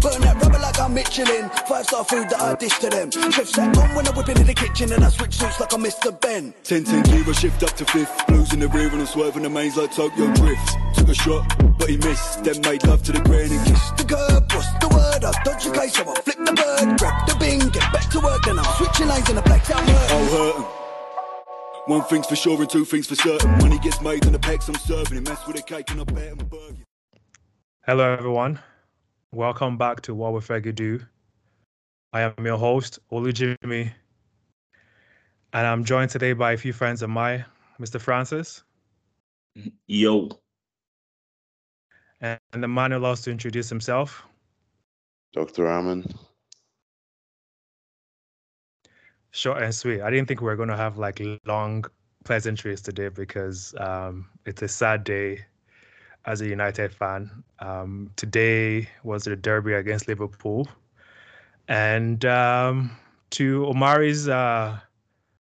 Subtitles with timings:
[0.00, 1.50] Burn that rubber like I'm Michelin.
[1.66, 3.10] Five star food that I dish to them.
[3.10, 5.82] Chef sat on when I'm whipping in the kitchen and I switch suits like I'm
[5.82, 6.18] Mr.
[6.20, 6.54] Ben.
[6.62, 8.26] 10 10 gear, I shift up to fifth.
[8.26, 10.76] Blues in the rear and I'm swerving the mains like Tokyo Drift.
[10.94, 12.44] Took a shot, but he missed.
[12.44, 13.96] Then made love to the grain and kissed.
[13.96, 15.24] The curb, what's the word?
[15.24, 16.98] I dodge your case, so I flip the bird.
[16.98, 19.82] Grab the bing, get back to work, then I'm switching lanes in the black out
[19.82, 20.10] hurt.
[20.10, 20.78] I'll oh, hurt him.
[21.88, 23.50] One thing's for sure and two things for certain.
[23.58, 25.16] Money gets made and the packs I'm serving.
[25.18, 26.84] It mess with a cake and I bet him a burger.
[27.86, 28.60] Hello, everyone.
[29.34, 31.00] Welcome back to What We Figure Do.
[32.14, 33.92] I am your host, Olu Jimmy,
[35.52, 37.44] and I'm joined today by a few friends of mine,
[37.78, 38.00] Mr.
[38.00, 38.62] Francis,
[39.86, 40.30] Yo,
[42.22, 44.26] and the man who loves to introduce himself.
[45.34, 45.68] Dr.
[45.68, 46.06] Aman.
[49.32, 50.00] Short and sweet.
[50.00, 51.84] I didn't think we were going to have like long
[52.24, 55.44] pleasantries today because um, it's a sad day
[56.28, 57.42] as a United fan.
[57.58, 60.68] Um, today was the derby against Liverpool.
[61.68, 62.90] And um,
[63.30, 64.78] to Omari's uh,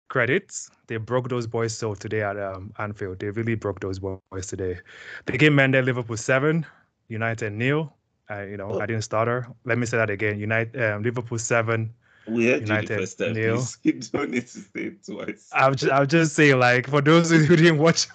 [0.08, 3.20] credits, they broke those boys so today at um, Anfield.
[3.20, 4.80] They really broke those boys today.
[5.26, 6.66] The game ended Liverpool 7,
[7.10, 7.94] United nil.
[8.32, 9.48] Uh, you know, I didn't start her.
[9.66, 10.40] Let me say that again.
[10.40, 11.94] United, um, Liverpool 7,
[12.32, 13.34] we heard United you the first time.
[13.34, 13.58] nil.
[13.58, 13.78] please.
[13.84, 15.50] You don't need to say it twice.
[15.54, 18.08] I'm just, I'm just saying, like, for those who didn't watch,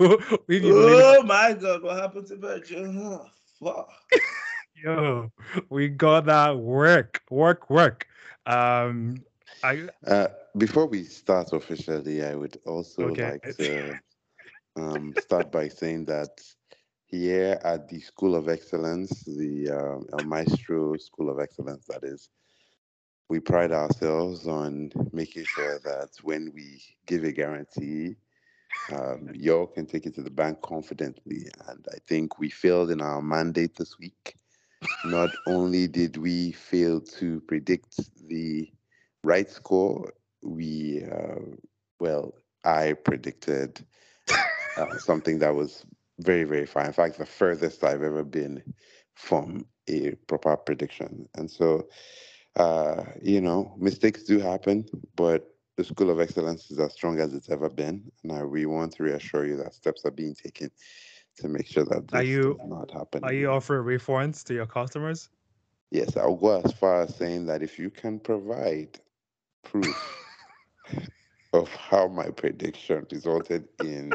[0.47, 2.87] we oh my God, what happened to Virgil?
[2.87, 3.27] Oh,
[3.63, 3.91] fuck.
[4.75, 5.31] yo,
[5.71, 8.07] we got that work, work, work.
[8.47, 9.23] Um,
[9.63, 13.23] I Uh, before we start officially, I would also Okay.
[13.25, 13.99] like to
[14.77, 16.41] um, start by saying that
[17.07, 22.29] here at the School of Excellence, the um, El Maestro School of Excellence, that is,
[23.29, 28.17] we pride ourselves on making sure that when we give a guarantee,
[28.93, 31.47] um, y'all can take it to the bank confidently.
[31.69, 34.37] And I think we failed in our mandate this week.
[35.07, 38.71] Not only did we fail to predict the
[39.23, 41.57] right score, we, uh,
[42.01, 43.85] well, I predicted
[44.77, 45.87] uh, something that was
[46.19, 46.85] very, very far.
[46.85, 48.63] In fact, the furthest I've ever been
[49.15, 51.29] from a proper prediction.
[51.35, 51.89] And so,
[52.57, 54.85] uh, you know, mistakes do happen,
[55.17, 58.11] but the School of Excellence is as strong as it's ever been.
[58.23, 60.71] And I, we want to reassure you that steps are being taken
[61.39, 63.25] to make sure that this Are you- does not happen.
[63.25, 65.31] are you offering refunds to your customers?
[65.91, 68.99] Yes, I'll go as far as saying that if you can provide
[69.65, 69.97] proof
[71.53, 74.13] of how my prediction resulted in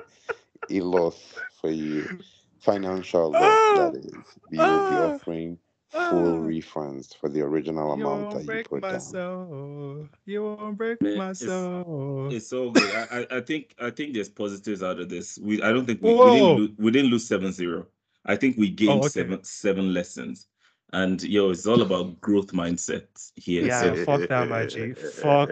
[0.70, 2.20] a loss for you,
[2.60, 4.14] financial loss, that is,
[4.50, 5.69] we will be Ah, offering ah.
[5.90, 6.48] Full ah.
[6.48, 9.02] refunds for the original You amount won't that you break put my down.
[9.02, 10.08] soul.
[10.26, 12.30] You won't break Man, my it's- soul.
[12.32, 12.94] It's all good.
[12.96, 15.40] I, I, I think I think there's positives out of this.
[15.42, 17.86] We I don't think we, we didn't lose, we didn't lose 7-0.
[18.26, 19.10] I think we gained oh, okay.
[19.10, 20.48] seven seven lessons.
[20.92, 23.06] And yo, it's all about growth mindset
[23.36, 23.64] here.
[23.66, 24.94] Yeah, So fuck that, my G.
[24.94, 25.50] Fuck,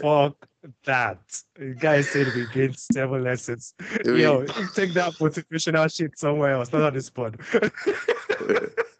[0.00, 0.48] fuck
[0.84, 1.18] that.
[1.60, 3.74] You guys said we gained seven lessons.
[4.04, 7.38] Yo, take that motivational shit somewhere else, not on this pod.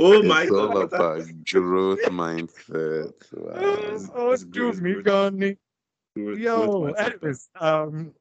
[0.00, 0.92] oh my it's all god.
[0.92, 3.12] about growth mindset.
[3.32, 4.10] Wow.
[4.14, 5.02] oh, It's do me.
[5.02, 8.12] Growth- Yo, anyways, um,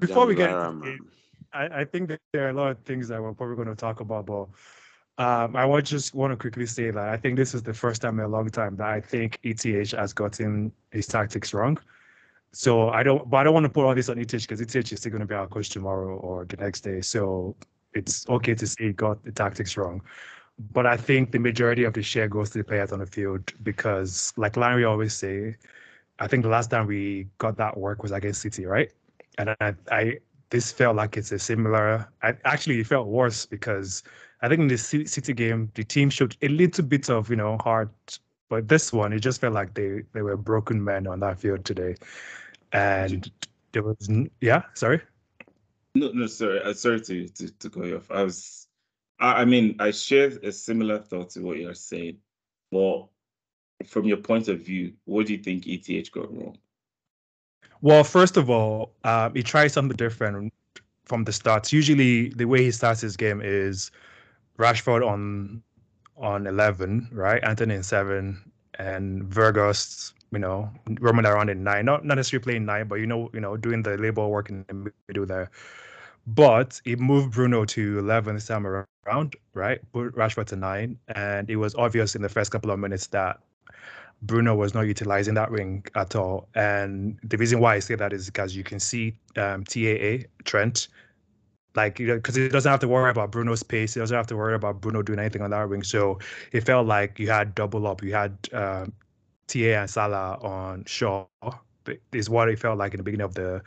[0.00, 0.98] Before we get into Ojambara, the man.
[1.52, 3.76] I, I think that there are a lot of things that we're probably going to
[3.76, 4.48] talk about, but
[5.18, 8.02] um, I want just want to quickly say that I think this is the first
[8.02, 9.62] time in a long time that I think ETH
[9.92, 11.78] has gotten his tactics wrong.
[12.52, 14.74] So I don't, but I don't want to put all this on ETH because ETH
[14.74, 17.00] is still going to be our coach tomorrow or the next day.
[17.00, 17.56] So
[17.94, 20.02] it's okay to say he got the tactics wrong.
[20.72, 23.52] But I think the majority of the share goes to the players on the field
[23.62, 25.56] because, like Larry always say,
[26.18, 28.92] I think the last time we got that work was against City, right?
[29.38, 30.18] And I, I
[30.50, 32.08] this felt like it's a similar.
[32.22, 34.02] I, actually, it felt worse because
[34.42, 37.56] I think in the City game, the team showed a little bit of you know
[37.58, 41.38] heart, but this one, it just felt like they they were broken men on that
[41.38, 41.94] field today,
[42.72, 43.30] and
[43.72, 45.00] there was yeah, sorry.
[45.94, 46.62] No, no, sorry.
[46.62, 48.10] Uh, sorry to, to, to cut you off.
[48.10, 48.67] I was,
[49.20, 52.18] I, mean, I share a similar thought to what you're saying.
[52.70, 53.06] But
[53.86, 56.58] from your point of view, what do you think ETH got wrong?
[57.80, 60.52] Well, first of all, um, he tries something different
[61.04, 61.72] from the start.
[61.72, 63.90] Usually, the way he starts his game is
[64.58, 65.62] Rashford on
[66.16, 67.42] on eleven, right?
[67.44, 70.70] Antony in seven, and Weghorst, you know,
[71.00, 71.84] roaming around in nine.
[71.84, 74.64] Not not necessarily playing nine, but you know, you know, doing the labor work in
[74.68, 75.50] the middle there.
[76.26, 78.86] But he moved Bruno to eleven this time around,
[79.54, 79.80] right?
[79.92, 83.40] Put Rashford to nine, and it was obvious in the first couple of minutes that
[84.22, 86.48] Bruno was not utilizing that wing at all.
[86.54, 90.88] And the reason why I say that is because you can see um, TAA, Trent,
[91.74, 93.94] like you know, because he doesn't have to worry about Bruno's pace.
[93.94, 95.82] He doesn't have to worry about Bruno doing anything on that wing.
[95.82, 96.18] So
[96.52, 98.02] it felt like you had double up.
[98.02, 98.86] You had uh,
[99.46, 101.26] TA and Salah on Shaw.
[102.12, 103.62] Is what it felt like in the beginning of the.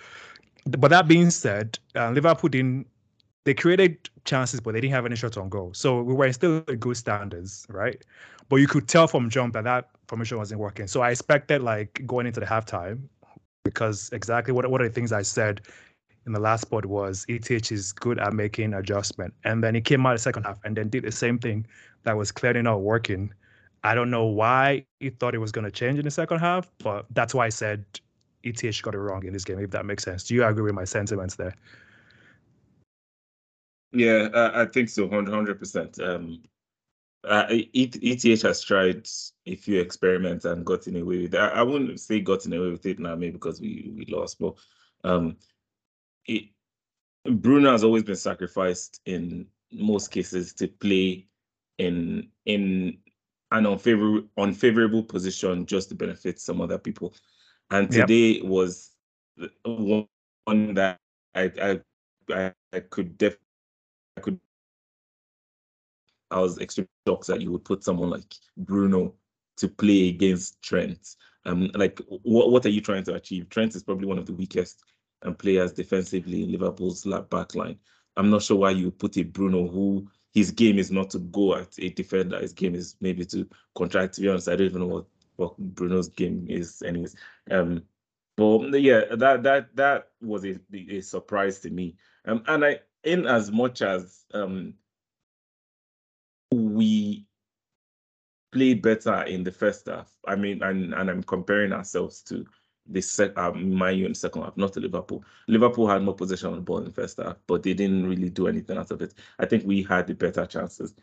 [0.66, 2.88] But that being said, uh, Liverpool didn't.
[3.46, 5.74] They created chances, but they didn't have any shots on goal.
[5.74, 8.02] So we were still good standards, right?
[8.50, 10.88] But you could tell from jump that that formation wasn't working.
[10.88, 13.04] So I expected like going into the halftime
[13.64, 15.62] because exactly what what are the things I said
[16.26, 19.34] in the last spot was ETH is good at making adjustment.
[19.44, 21.66] And then he came out the second half and then did the same thing
[22.04, 23.34] that was clearly not working.
[23.84, 26.70] I don't know why he thought it was going to change in the second half,
[26.80, 27.84] but that's why I said
[28.44, 30.24] ETH got it wrong in this game, if that makes sense.
[30.24, 31.56] Do you agree with my sentiments there?
[33.94, 36.02] Yeah, I, I think so, 100%.
[36.02, 36.42] Um,
[37.24, 39.08] uh, ETH has tried
[39.46, 41.40] a few experiments and gotten away with it.
[41.40, 44.56] I, I wouldn't say gotten away with it now, maybe because we, we lost, but
[45.04, 45.36] um,
[46.26, 46.46] it,
[47.26, 51.28] Bruno has always been sacrificed in most cases to play
[51.78, 52.98] in in
[53.52, 57.14] an unfavorable unfavorable position just to benefit some other people.
[57.70, 58.46] And today yep.
[58.46, 58.92] was
[59.64, 60.08] one
[60.74, 61.00] that
[61.36, 63.38] I I I, could def
[64.18, 64.40] I could
[66.30, 69.14] I was extremely shocked that you would put someone like Bruno
[69.58, 71.16] to play against Trent.
[71.46, 73.50] Um, like what what are you trying to achieve?
[73.50, 74.84] Trent is probably one of the weakest
[75.24, 77.78] and players defensively in Liverpool's back line.
[78.18, 81.56] I'm not sure why you put a Bruno who his game is not to go
[81.56, 82.40] at a defender.
[82.40, 84.16] His game is maybe to contract.
[84.16, 85.06] To be honest, I don't even know what,
[85.36, 87.16] what Bruno's game is, anyways.
[87.50, 87.84] Um,
[88.38, 91.96] but yeah, that that that was a, a surprise to me.
[92.26, 94.74] Um, and I, in as much as um,
[96.52, 97.26] we
[98.52, 100.12] played better in the first half.
[100.28, 102.46] I mean, and and I'm comparing ourselves to
[102.88, 105.24] the set um, in the second half, not to Liverpool.
[105.48, 108.30] Liverpool had more possession on the ball in the first half, but they didn't really
[108.30, 109.14] do anything out of it.
[109.40, 110.94] I think we had the better chances.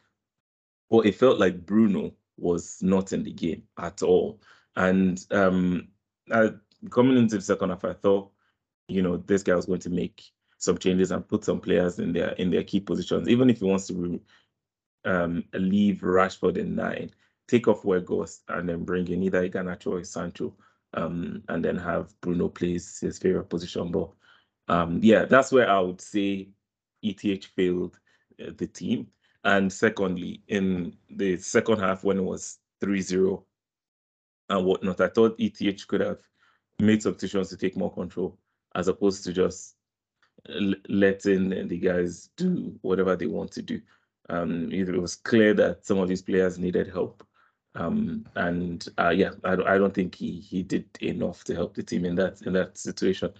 [0.91, 4.41] But it felt like Bruno was not in the game at all.
[4.77, 5.89] And um,
[6.31, 6.50] I,
[6.91, 8.31] coming into the second half, I thought,
[8.89, 10.23] you know, this guy was going to make
[10.58, 13.64] some changes and put some players in their in their key positions, even if he
[13.64, 14.20] wants to
[15.05, 17.10] um, leave Rashford in nine,
[17.46, 20.55] take off Weghorst, and then bring in either Garnacho or Sancho
[20.94, 23.90] um, and then have Bruno plays his favorite position.
[23.90, 24.10] But
[24.69, 26.49] um, yeah, that's where I would say
[27.02, 27.99] ETH failed
[28.43, 29.08] uh, the team.
[29.44, 33.43] And secondly, in the second half when it was 3-0
[34.50, 36.20] and whatnot, I thought ETH could have
[36.81, 38.38] made substitutions to take more control
[38.75, 39.75] as opposed to just
[40.88, 43.81] letting the guys do whatever they want to do.
[44.31, 47.25] Um, it was clear that some of these players needed help.
[47.75, 51.82] Um, and uh, yeah, I, I don't think he he did enough to help the
[51.82, 53.32] team in that in that situation.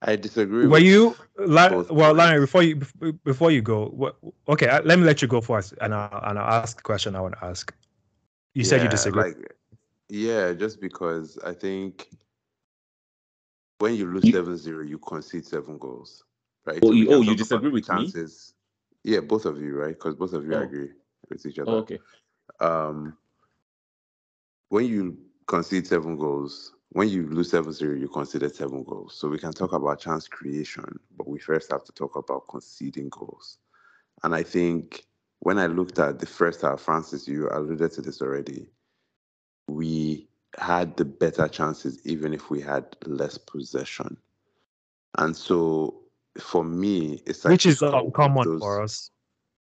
[0.00, 0.66] I disagree.
[0.66, 2.40] Were you like well, Larry?
[2.40, 2.76] Before you
[3.24, 4.16] before you go, what,
[4.48, 7.14] okay, uh, let me let you go first, and I'll and I'll ask the question
[7.14, 7.72] I want to ask.
[8.54, 9.22] You yeah, said you disagree.
[9.22, 9.56] Like,
[10.08, 12.08] yeah, just because I think
[13.82, 16.24] when you lose 7-0, you concede seven goals,
[16.64, 16.78] right?
[16.82, 18.54] Oh, so you, oh, you disagree with chances.
[19.04, 19.14] me?
[19.14, 19.94] Yeah, both of you, right?
[19.94, 20.62] Because both of you oh.
[20.62, 20.90] agree
[21.28, 21.70] with each other.
[21.72, 21.98] Oh, okay
[22.60, 23.16] um,
[24.68, 29.14] when you concede seven goals, when you lose 7 0, you conceded seven goals.
[29.14, 33.08] So we can talk about chance creation, but we first have to talk about conceding
[33.08, 33.58] goals.
[34.22, 35.04] And I think
[35.40, 38.68] when I looked at the first half, Francis, you alluded to this already,
[39.68, 44.16] we had the better chances even if we had less possession.
[45.18, 46.02] And so
[46.38, 49.10] for me, it's like which is uncommon those, for us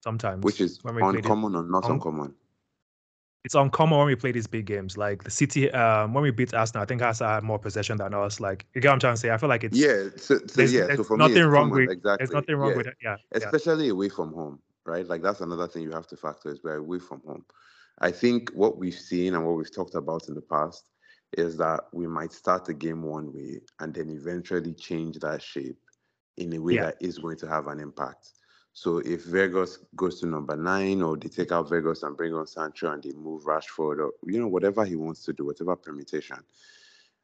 [0.03, 0.45] sometimes.
[0.45, 2.35] Which is uncommon or not un- uncommon?
[3.45, 4.99] it's uncommon when we play these big games.
[4.99, 8.13] Like the City, um, when we beat Arsenal, I think Arsenal had more possession than
[8.13, 8.39] us.
[8.39, 9.31] Like you get what I'm trying to say.
[9.31, 10.87] I feel like it's yeah, so, so there's, yeah.
[10.87, 12.17] There's so for nothing me, wrong common, with exactly.
[12.19, 12.77] There's nothing wrong yeah.
[12.77, 12.95] with it.
[13.03, 13.93] Yeah, especially yeah.
[13.93, 15.07] away from home, right?
[15.07, 17.45] Like that's another thing you have to factor is we're away from home.
[18.01, 20.85] I think what we've seen and what we've talked about in the past
[21.37, 25.79] is that we might start the game one way and then eventually change that shape
[26.37, 26.87] in a way yeah.
[26.87, 28.31] that is going to have an impact.
[28.73, 32.47] So if Weghorst goes to number nine, or they take out Weghorst and bring on
[32.47, 36.39] Sancho and they move Rashford, or you know whatever he wants to do, whatever permutation,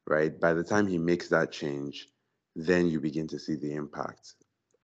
[0.06, 0.38] right?
[0.38, 2.08] By the time he makes that change,
[2.54, 4.34] then you begin to see the impact.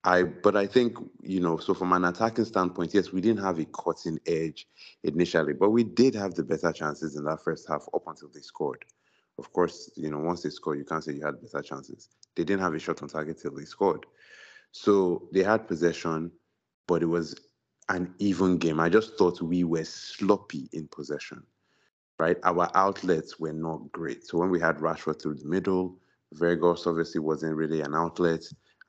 [0.04, 3.58] I but I think you know so from an attacking standpoint, yes, we didn't have
[3.58, 4.66] a cutting edge
[5.04, 8.40] initially, but we did have the better chances in that first half up until they
[8.40, 8.84] scored.
[9.38, 12.08] Of course, you know once they scored, you can't say you had better chances.
[12.36, 14.06] They didn't have a shot on target till they scored,
[14.72, 16.32] so they had possession
[16.86, 17.34] but it was
[17.88, 18.80] an even game.
[18.80, 21.42] I just thought we were sloppy in possession,
[22.18, 22.36] right?
[22.44, 24.26] Our outlets were not great.
[24.26, 25.98] So when we had Rashford through the middle,
[26.36, 28.42] Weghorst obviously wasn't really an outlet.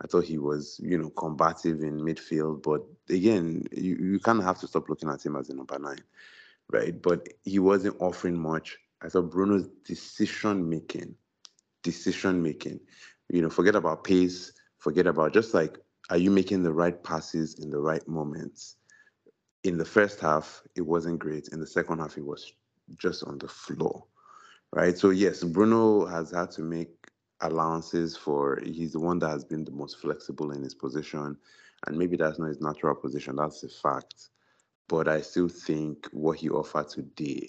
[0.04, 2.62] I thought he was, you know, combative in midfield.
[2.62, 5.80] But again, you, you kind of have to stop looking at him as a number
[5.80, 6.04] nine,
[6.72, 7.02] right?
[7.02, 8.78] But he wasn't offering much.
[9.02, 11.16] I thought Bruno's decision making,
[11.84, 12.82] decision making,
[13.30, 15.78] you know, forget about pace, forget about just like,
[16.10, 18.76] are you making the right passes in the right moments?
[19.64, 21.48] In the first half, it wasn't great.
[21.50, 22.52] In the second half, it was
[22.98, 24.04] just on the floor,
[24.74, 24.98] right?
[24.98, 27.03] So, yes, Bruno has had to make
[27.42, 31.38] allowances for he's the one that has been the most flexible in his position
[31.88, 34.30] and maybe that's not his natural position that's a fact
[34.88, 37.48] but i still think what he offered today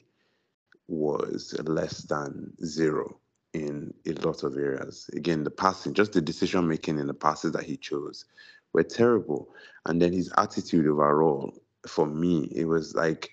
[0.88, 3.18] was less than zero
[3.52, 5.08] in a lot of areas.
[5.14, 8.24] Again the passing just the decision making in the passes that he chose
[8.72, 9.54] were terrible
[9.86, 11.54] and then his attitude overall
[11.86, 13.30] for me it was like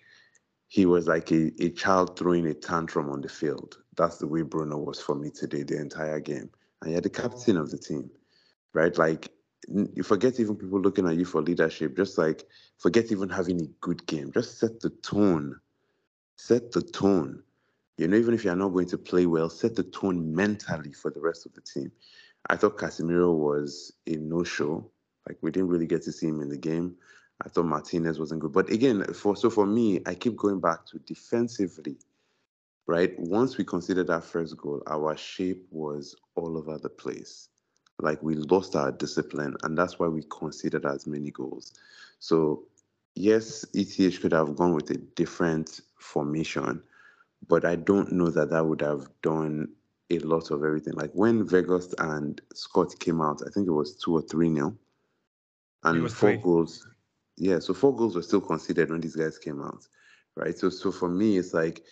[0.72, 3.80] he was like a, a child throwing a tantrum on the field.
[3.98, 6.50] That's the way Bruno was for me today, the entire game.
[6.82, 7.22] And you're the mm.
[7.22, 8.10] captain of the team,
[8.72, 8.98] right?
[8.98, 9.34] Like,
[9.68, 12.46] you forget even people looking at you for leadership, just like
[12.78, 14.32] forget even having a good game.
[14.32, 15.60] Just set the tone.
[16.38, 17.44] Set the tone.
[17.98, 21.12] You know, even if you're not going to play well, set the tone mentally for
[21.12, 21.92] the rest of the team.
[22.50, 24.90] I thought Casemiro was a no show.
[25.28, 26.96] Like, we didn't really get to see him in the game.
[27.44, 28.54] I thought Martinez wasn't good.
[28.54, 31.98] But again, for so for me, I keep going back to defensively,
[32.86, 33.18] right?
[33.20, 37.50] Once we considered that first goal, our shape was all over the place.
[38.00, 41.74] Like we lost our discipline, and that's why we conceded as many goals.
[42.20, 42.64] So
[43.16, 46.82] yes, ETH could have gone with a different formation,
[47.48, 49.70] but I don't know that that would have done
[50.10, 50.94] a lot of everything.
[50.94, 54.76] Like when Weghorst and Scott came out, I think it was two or three nil,
[55.84, 56.38] and four three.
[56.38, 56.88] goals
[57.38, 59.88] yeah, so four goals were still considered when these guys came out,
[60.36, 60.58] right?
[60.58, 61.84] So, so for me, it's like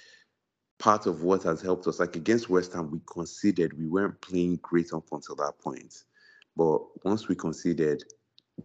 [0.77, 1.99] part of what has helped us.
[1.99, 3.77] Like against West Ham, we conceded.
[3.77, 6.03] We weren't playing great up until that point,
[6.55, 8.03] but once we conceded,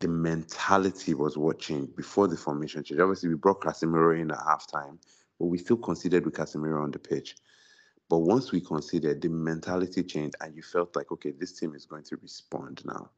[0.00, 3.00] the mentality was what changed before the formation change.
[3.00, 4.98] Obviously, we brought Casemiro in at halftime,
[5.38, 7.36] but we still conceded with Casemiro on the pitch.
[8.10, 11.86] But once we conceded, the mentality changed, and you felt like, okay, this team is
[11.86, 13.10] going to respond now.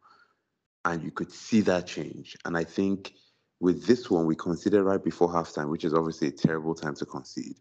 [0.85, 2.37] And you could see that change.
[2.45, 3.15] And I think
[3.61, 7.07] with this one, we conceded right before halftime, which is obviously a terrible time to
[7.07, 7.57] concede.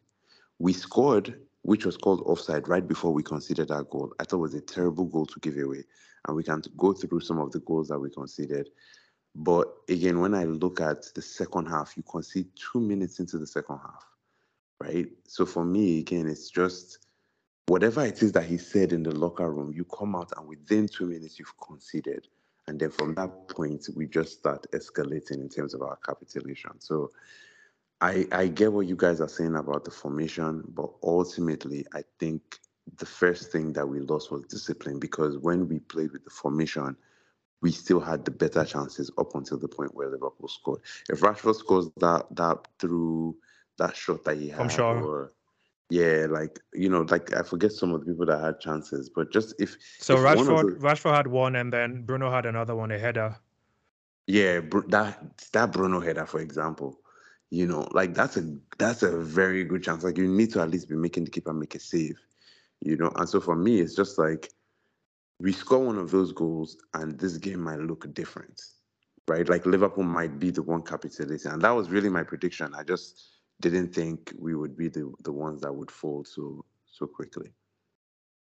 [0.59, 4.13] We scored, which was called offside right before we conceded our goal.
[4.19, 5.83] I thought it was a terrible goal to give away.
[6.27, 8.69] And we can go through some of the goals that we conceded.
[9.35, 13.47] But again, when I look at the second half, you concede two minutes into the
[13.47, 14.05] second half,
[14.79, 15.07] right?
[15.27, 17.05] So for me, again, it's just
[17.67, 20.87] whatever it is that he said in the locker room, you come out and within
[20.87, 22.27] two minutes, you've conceded.
[22.67, 26.71] And then from that point, we just start escalating in terms of our capitulation.
[26.79, 27.11] So
[28.01, 32.59] I, I get what you guys are saying about the formation, but ultimately, I think
[32.97, 36.95] the first thing that we lost was discipline because when we played with the formation,
[37.61, 40.81] we still had the better chances up until the point where Liverpool scored.
[41.09, 43.37] If Rashford scores that that through
[43.77, 45.03] that shot that he had, I'm sure.
[45.03, 45.31] or
[45.89, 49.31] yeah, like you know, like I forget some of the people that had chances, but
[49.31, 52.91] just if So if Rashford, the- Rashford had one, and then Bruno had another one,
[52.91, 53.35] a header.
[54.27, 56.99] Yeah, that that Bruno header, for example,
[57.51, 60.03] you know, like that's a that's a very good chance.
[60.03, 62.17] Like you need to at least be making the keeper make a save,
[62.81, 63.11] you know.
[63.15, 64.51] And so for me, it's just like
[65.39, 68.59] we score one of those goals, and this game might look different,
[69.27, 69.47] right?
[69.47, 72.73] Like Liverpool might be the one capitalizing, and that was really my prediction.
[72.73, 77.05] I just didn't think we would be the the ones that would fall so so
[77.05, 77.51] quickly.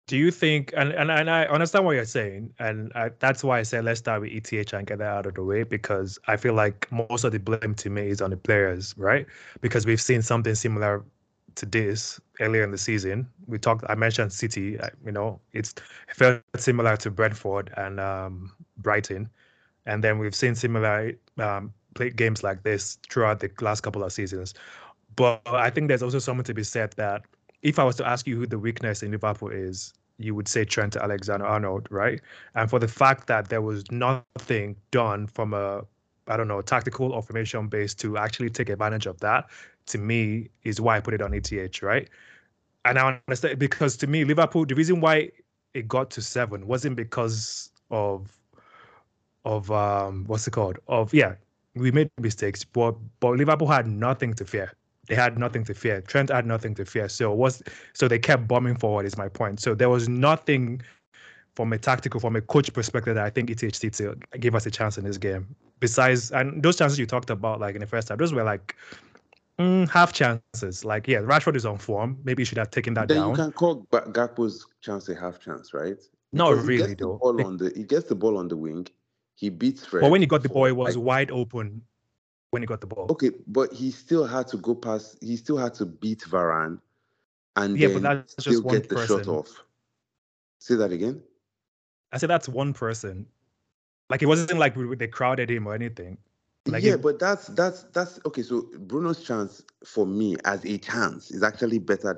[0.06, 3.60] Do you think, and, and, and I understand what you're saying, and I, that's why
[3.60, 6.36] I said let's start with ETH and get that out of the way because I
[6.36, 9.24] feel like most of the blame to me is on the players, right?
[9.60, 11.04] Because we've seen something similar
[11.54, 13.28] to this earlier in the season.
[13.46, 15.74] We talked, I mentioned City, you know, it's
[16.08, 19.28] it felt similar to Brentford and um, Brighton.
[19.86, 24.12] And then we've seen similar um, play games like this throughout the last couple of
[24.12, 24.54] seasons.
[25.16, 27.22] But I think there's also something to be said that
[27.62, 30.64] if I was to ask you who the weakness in Liverpool is, you would say
[30.64, 32.20] Trent Alexander Arnold, right?
[32.54, 35.82] And for the fact that there was nothing done from a,
[36.28, 39.48] I don't know, tactical or formation base to actually take advantage of that,
[39.86, 42.08] to me, is why I put it on ETH, right?
[42.84, 45.30] And I understand because to me, Liverpool, the reason why
[45.74, 48.30] it got to seven wasn't because of
[49.44, 50.78] of um what's it called?
[50.88, 51.34] Of yeah,
[51.74, 54.72] we made mistakes, but but Liverpool had nothing to fear.
[55.10, 56.00] They had nothing to fear.
[56.02, 57.08] Trent had nothing to fear.
[57.08, 57.64] So was
[57.94, 59.06] so they kept bombing forward.
[59.06, 59.58] Is my point.
[59.58, 60.82] So there was nothing
[61.56, 64.70] from a tactical, from a coach perspective, that I think ETHT to give us a
[64.70, 65.56] chance in this game.
[65.80, 68.76] Besides, and those chances you talked about, like in the first half, those were like
[69.58, 70.84] mm, half chances.
[70.84, 72.16] Like yeah, Rashford is on form.
[72.22, 73.30] Maybe he should have taken that then down.
[73.30, 75.98] you can call Ga- Gakpo's chance a half chance, right?
[76.32, 77.18] Not Because really, though.
[77.20, 78.86] ball on the he gets the ball on the wing.
[79.34, 80.02] He beats Fred.
[80.02, 81.82] But when he got the ball, it was like, wide open
[82.50, 83.06] when he got the ball.
[83.10, 85.16] okay, but he still had to go past.
[85.20, 86.80] He still had to beat Varane,
[87.56, 89.28] and Yeah, but that's just one get the shot person.
[89.34, 89.64] off.
[90.58, 91.22] Say that again.
[92.12, 93.26] I said that's one person.
[94.08, 96.18] Like it wasn't like they crowded him or anything.
[96.66, 98.42] Like yeah, it- but that's that's that's okay.
[98.42, 102.12] So Bruno's chance for me as a chance is actually better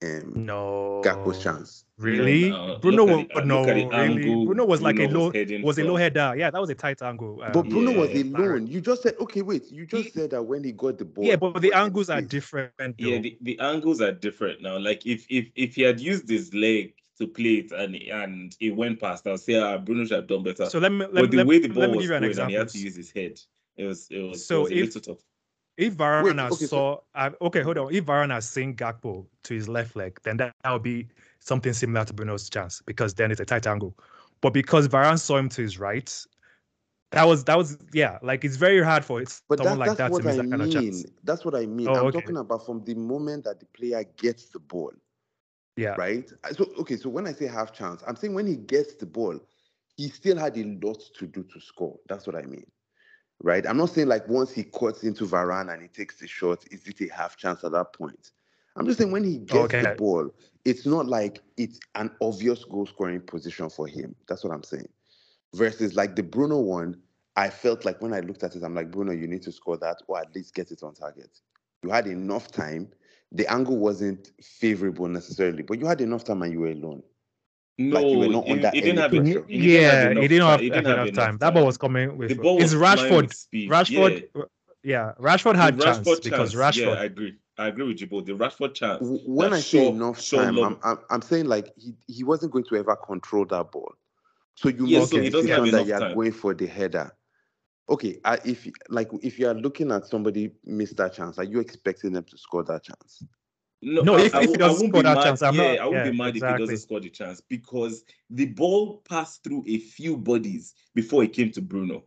[0.00, 1.02] than um No.
[1.04, 1.84] Gakpo's chance.
[2.06, 2.50] Really?
[2.50, 3.94] No, Bruno was at the- no, look at the really.
[3.96, 6.34] angle Bruno was like a Bruno low was was a low header.
[6.36, 7.42] Yeah, that was a tight angle.
[7.42, 8.22] Um, But Bruno was Yeah.
[8.24, 8.66] alone.
[8.66, 9.40] You just said okay.
[9.40, 11.24] Wait, you just He- said that when he got the ball.
[11.24, 12.72] yeah, but the he was in angles are different.
[12.78, 12.92] Though.
[12.98, 14.78] Yeah, the, the angles are different now.
[14.78, 18.76] Like if if if he had used his leg to play it and and it
[18.76, 20.66] went past, I'll say ah, Bruno should have done better.
[20.66, 22.16] so let me let, but the let, way the let ball me was give you
[22.16, 23.40] an going and he had to use his head,
[23.78, 25.24] it was it was, So it was a if- little tough.
[25.76, 27.94] If Varane okay, saw, uh, okay, hold on.
[27.94, 31.08] If Varane has seen Gakpo to his left leg, then that, that would be
[31.40, 33.94] something similar to Bruno's chance because then it's a tight angle.
[34.40, 36.10] But because Varane saw him to his right,
[37.12, 39.96] that was that was yeah, like it's very hard for it, But someone that, like
[39.96, 40.92] that's that to what miss I that kind of mean.
[40.92, 41.06] chance.
[41.24, 41.88] That's what I mean.
[41.88, 42.20] Oh, I'm okay.
[42.20, 44.92] talking about from the moment that the player gets the ball,
[45.76, 46.30] Yeah, right?
[46.44, 49.06] Uh, So okay, so when I say half chance, I'm saying when he gets the
[49.06, 49.38] ball,
[49.96, 51.98] he still had a lot to do to score.
[52.08, 52.66] That's what I mean.
[53.42, 53.66] Right?
[53.66, 56.86] I'm not saying like once he cuts into Varane and he takes the shot, is
[56.86, 58.32] it a half chance at that point?
[58.76, 60.30] I'm just saying when he gets the ball,
[60.64, 64.14] it's not like it's an obvious goal scoring position for him.
[64.28, 64.88] That's what I'm saying.
[65.54, 67.00] Versus like the Bruno one,
[67.36, 69.76] I felt like when I looked at it, I'm like, Bruno, you need to score
[69.78, 71.40] that or at least get it on target.
[71.82, 72.88] You had enough time.
[73.32, 77.02] The angle wasn't favorable necessarily, but you had enough time and you were alone.
[77.78, 79.40] No, Like you were not he, under he didn't have pressure.
[79.40, 79.48] enough.
[79.48, 81.38] He didn't yeah, have he enough didn't have, He didn't enough, have time.
[81.38, 83.34] That ball was coming with The ball it's was Rashford.
[83.34, 83.70] speed.
[83.70, 84.42] Rashford, Yeah.
[84.82, 86.76] yeah, Rashford had the chance Rashford because Rashford.
[86.76, 87.36] Yeah, I agree.
[87.58, 89.02] I agree with you, but the Rashford chance.
[89.26, 92.52] When I say Shaw- enough Shaw time, I'm, I'm, I'm saying like he, he wasn't
[92.52, 93.92] going to ever control that ball.
[94.54, 96.14] So you Yeah, make so the have decision that you are time.
[96.14, 97.12] going for the header.
[97.88, 101.60] Okay, I, if like if you are looking at somebody miss that chance, are you
[101.60, 103.24] expecting them to score that chance?
[103.82, 105.22] No, No, I, if- I, if he won't- doesn't score be that mad.
[105.24, 107.40] chance, I'm yeah, not- I won't yeah, be mad if he doesn't score the chance
[107.40, 112.04] because the ball passed through a few bodies before it came to Bruno.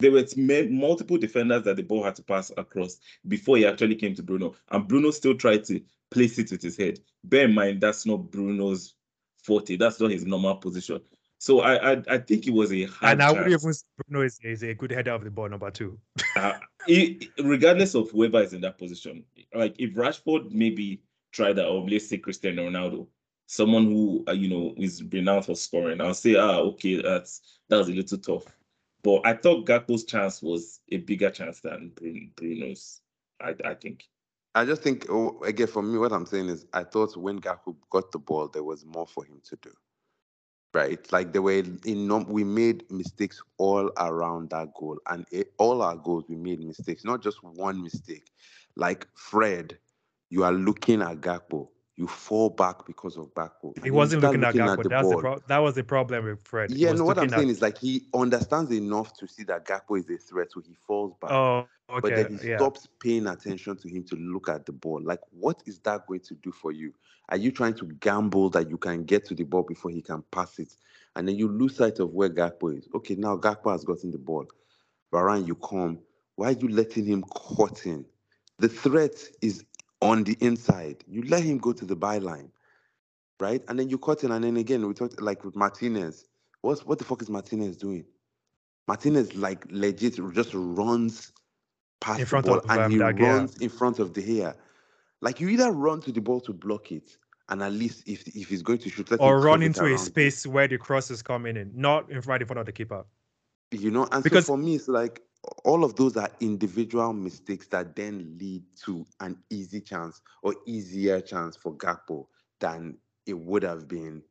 [0.00, 0.24] There were
[0.68, 4.54] multiple defenders that the ball had to pass across before he actually came to Bruno,
[4.70, 6.98] and Bruno still tried to place it with his head.
[7.22, 8.94] Bear in mind that's not Bruno's
[9.44, 9.76] forte.
[9.76, 11.00] That's not his normal position.
[11.42, 13.64] So I I, I think it was a hard And I would chance.
[13.64, 13.74] even
[14.08, 15.98] Bruno is, is a good header of the ball, number two.
[16.36, 16.52] Uh,
[16.88, 21.02] i- regardless of whoever is in that position, like if Rashford maybe
[21.32, 23.08] tried that, or let's say Cristiano Ronaldo,
[23.46, 27.76] someone who uh, you know is renowned for scoring, I'll say, ah, okay, that's that
[27.78, 28.44] was a little tough.
[29.02, 31.90] But I thought Gakpo's chance was a bigger chance than
[32.36, 33.00] Bruno's.
[33.40, 34.04] I I think.
[34.54, 37.74] I just think oh, again for me, what I'm saying is I thought when Gakpo
[37.90, 39.72] got the ball, there was more for him to do.
[40.74, 45.82] Right, like the way in we made mistakes all around that goal, and it, all
[45.82, 48.30] our goals we made mistakes, not just one mistake.
[48.74, 49.76] Like Fred,
[50.30, 53.74] you are looking at Gakpo, you fall back because of Gakpo.
[53.84, 55.10] He wasn't start looking at Gakpo.
[55.10, 56.70] the pro- that was the problem with Fred.
[56.70, 59.98] Yeah, no, what I'm looking saying is like he understands enough to see that Gakpo
[59.98, 62.00] is a threat, so he falls back Oh, okay.
[62.02, 62.56] but then he yeah.
[62.56, 65.00] stops paying attention to him to look at the ball.
[65.02, 66.92] Like, what is that going to do for you?
[67.28, 70.22] Are you trying to gamble that you can get to the ball before he can
[70.30, 70.74] pass it?
[71.16, 72.88] And then you lose sight of where Gakpo is.
[72.94, 74.46] Okay, now Gakpo has gotten the ball.
[75.12, 76.00] Varane, you come.
[76.36, 77.24] Why are you letting him
[77.56, 78.04] cut in?
[78.58, 79.64] The threat is
[80.02, 81.04] on the inside.
[81.06, 82.50] You let him go to the byline,
[83.40, 83.62] right?
[83.68, 84.32] And then you cut in.
[84.32, 86.26] And then again, we talked like with Martinez.
[86.60, 88.04] What's what the fuck is Martinez doing?
[88.88, 91.32] Martinez like legit just runs
[92.00, 94.56] past In front the ball of, and um, he runs in front of the hair.
[95.20, 97.16] Like you either run to the ball to block it,
[97.48, 100.46] and at least if if he's going to shoot, let or run into a space
[100.46, 103.04] where the cross is coming in, not in right in front of the keeper.
[103.70, 105.22] You know, and Because- so for me, it's like
[105.64, 111.20] all of those are individual mistakes that then lead to an easy chance or easier
[111.20, 112.26] chance for Gakpo
[112.60, 114.22] than it would have been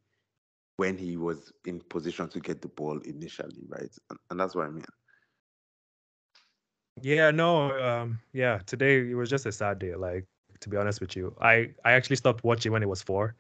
[0.78, 3.96] when he was in position to get the ball initially, right?
[4.10, 4.86] And, and that's what I mean.
[7.02, 8.60] Yeah, no, um, yeah.
[8.66, 9.96] Today it was just a sad day.
[9.96, 10.26] Like
[10.62, 13.36] to be honest with you, I I actually stopped watching when it was four,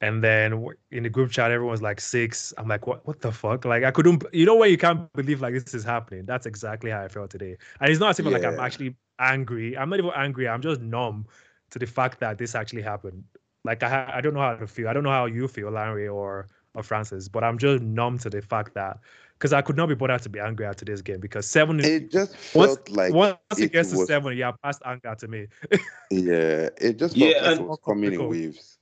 [0.00, 2.52] and then in the group chat everyone's like six.
[2.58, 3.64] I'm like, what what the fuck?
[3.64, 4.24] Like I couldn't.
[4.32, 6.24] You know when you can't believe like this is happening.
[6.26, 7.56] That's exactly how I felt today.
[7.80, 9.76] And it's not as if like I'm actually angry.
[9.76, 10.48] I'm not even angry.
[10.48, 11.26] I'm just numb
[11.70, 13.24] to the fact that this actually happened.
[13.64, 14.88] Like I I don't know how to feel.
[14.88, 18.28] I don't know how you feel, Larry or or Francis, but I'm just numb to
[18.28, 18.98] the fact that
[19.38, 22.10] because I could not be bothered to be angry after this game because seven It
[22.10, 25.46] just once, like once it it gets to was- seven, yeah, past anger to me.
[26.10, 28.75] yeah, it just Yeah, like and- it was coming in waves.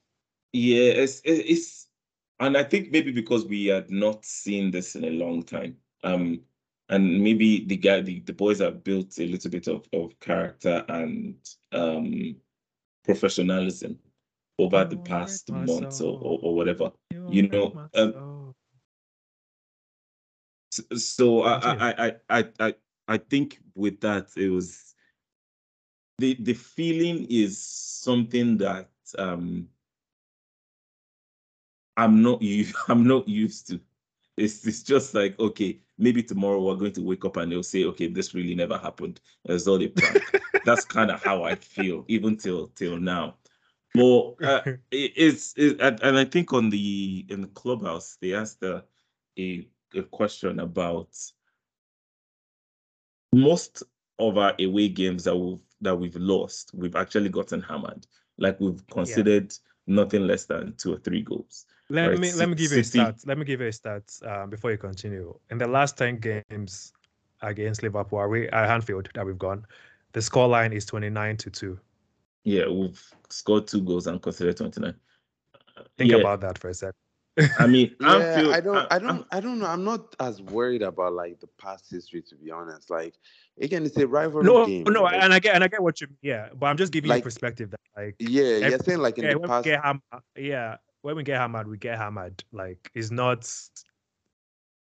[0.55, 1.89] Yeah, it's it's,
[2.39, 6.43] and I think maybe because we had not seen this in a long time, Um,
[6.89, 10.85] and maybe the guy, the, the boys have built a little bit of, of character
[10.89, 11.37] and
[11.73, 12.37] um
[13.05, 13.99] professionalism
[14.59, 16.93] over the past months or, or, or whatever.
[17.27, 18.15] You know, um,
[20.97, 22.75] So I, I, I, I, I,
[23.09, 24.95] I think with that it was
[26.19, 29.69] the the feeling is something that um
[31.97, 33.81] I'm not used I'm not used to.
[34.37, 37.85] It's it's just like okay, maybe tomorrow we're going to wake up and they'll say,
[37.85, 39.21] okay, this really never happened.
[39.45, 40.43] It's all a prank.
[40.65, 43.37] That's kind of how I feel even till till now.
[43.95, 48.63] But uh, it, it's it, and, I think on the in the clubhouse they asked
[48.63, 48.85] a
[49.39, 51.15] a, a question about
[53.33, 53.83] most
[54.19, 58.07] of our away games that we've that we've lost, we've actually gotten hammered.
[58.39, 59.55] Like we've considered
[59.87, 61.67] nothing less than two or three goals.
[61.91, 63.17] Let Right, me Ci- let me give you a City- stat.
[63.27, 65.39] Let me give you a stat um, before you continue.
[65.51, 66.93] In the last ten games
[67.43, 69.67] against Liverpool, away at Anfield that we've gone,
[70.13, 71.79] the score line is twenty nine to two.
[72.45, 74.95] Yeah, we've scored two goals and considered 29.
[75.97, 76.95] Think Yeah, about that for a sec.
[77.59, 79.67] I mean, Yeah, Anfield, I don't, I- I I- don't, I don't know.
[79.67, 82.91] I'm not as worried about like the past history, to be honest.
[82.91, 83.15] Like,
[83.61, 84.85] again, it's a rivalry No, game.
[84.89, 86.93] no, like- and I get and I get what you mean, yeah, but I'm just
[86.93, 89.65] giving Like, you perspective that like yeah, every- you're saying like in yeah, the past.
[89.67, 90.03] we get hammered,
[90.37, 92.43] yeah, when we get hammered, we get hammered.
[92.51, 93.45] Like it's not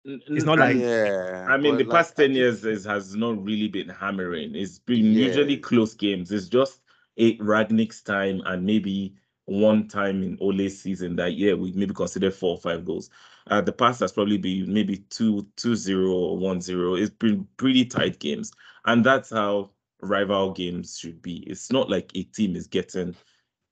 [0.05, 3.67] it's not like- yeah, I mean, the like, past 10 years is, has not really
[3.67, 4.53] been hammering.
[4.55, 5.25] It's been Yeah.
[5.25, 6.31] usually close games.
[6.31, 6.81] It's just
[7.17, 12.29] a Rangnick's time and maybe one time in Ole's season that, yeah, we maybe consider
[12.29, 13.09] four or five goals.
[13.47, 16.93] Uh, the past has probably been maybe 2 2 0 or one zero.
[16.95, 18.51] It's been pretty tight games.
[18.85, 21.37] And that's how rival games should be.
[21.47, 23.15] It's not like a team is getting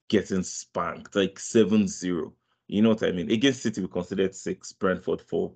[0.09, 2.33] getting spanked, like 7 0.
[2.69, 3.31] You know what I mean?
[3.31, 5.51] Against City, we considered six, Brentford four,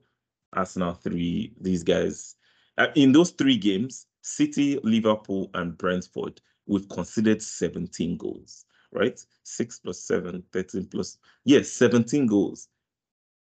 [0.51, 1.53] Arsenal three.
[1.61, 2.35] These guys,
[2.79, 9.23] uh, in those three games, City, Liverpool, and Brentford, we've considered 17 goals, right?
[9.43, 12.67] Six plus seven, 13 plus, yes, 17 goals.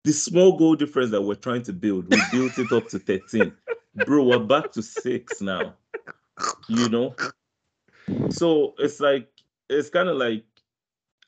[0.06, 3.54] The small goal difference that we're trying to build, we built it up to 13.
[4.06, 5.76] Bro, we're back to six now,
[6.68, 7.16] you know?
[8.30, 9.30] So it's like,
[9.70, 10.46] it's kind of like,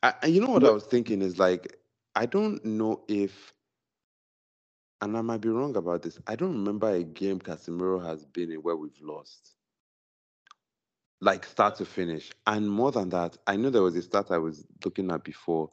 [0.01, 1.77] I, and you know what I was thinking is like,
[2.15, 3.53] I don't know if,
[5.01, 6.19] and I might be wrong about this.
[6.27, 9.55] I don't remember a game Casemiro has been in where we've lost,
[11.21, 12.31] like start to finish.
[12.45, 15.71] And more than that, I know there was a stat I was looking at before.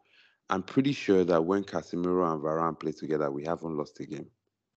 [0.49, 4.27] I'm pretty sure that when Casemiro and Varane play together, we haven't lost a game.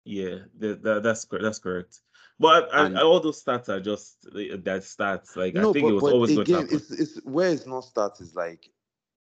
[0.05, 1.43] Yeah, that, that, that's correct.
[1.43, 1.99] That's correct.
[2.39, 5.35] But I, I, all those stats are just that stats.
[5.37, 6.75] Like I no, think but, it was always going to again, happen.
[6.75, 8.69] it's, it's where it's not stats is like,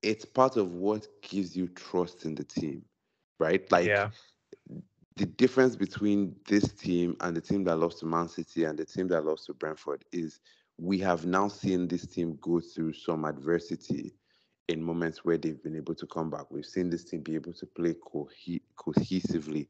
[0.03, 2.83] it's part of what gives you trust in the team,
[3.39, 3.69] right?
[3.71, 4.09] Like, yeah.
[5.15, 8.85] the difference between this team and the team that lost to Man City and the
[8.85, 10.39] team that lost to Brentford is
[10.77, 14.15] we have now seen this team go through some adversity
[14.67, 16.49] in moments where they've been able to come back.
[16.49, 19.67] We've seen this team be able to play cohe- cohesively.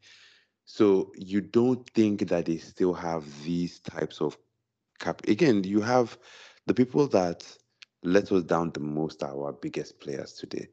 [0.66, 4.38] So you don't think that they still have these types of
[5.00, 5.22] cap.
[5.28, 6.18] Again, you have
[6.66, 7.46] the people that
[8.04, 10.68] let us down the most are our biggest players today.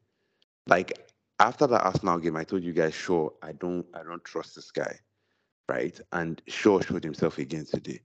[0.67, 0.97] Like
[1.39, 4.71] after the Arsenal game, I told you guys, sure, I don't, I don't trust this
[4.71, 4.99] guy,
[5.67, 5.99] right?
[6.11, 8.01] And Shaw showed himself again today.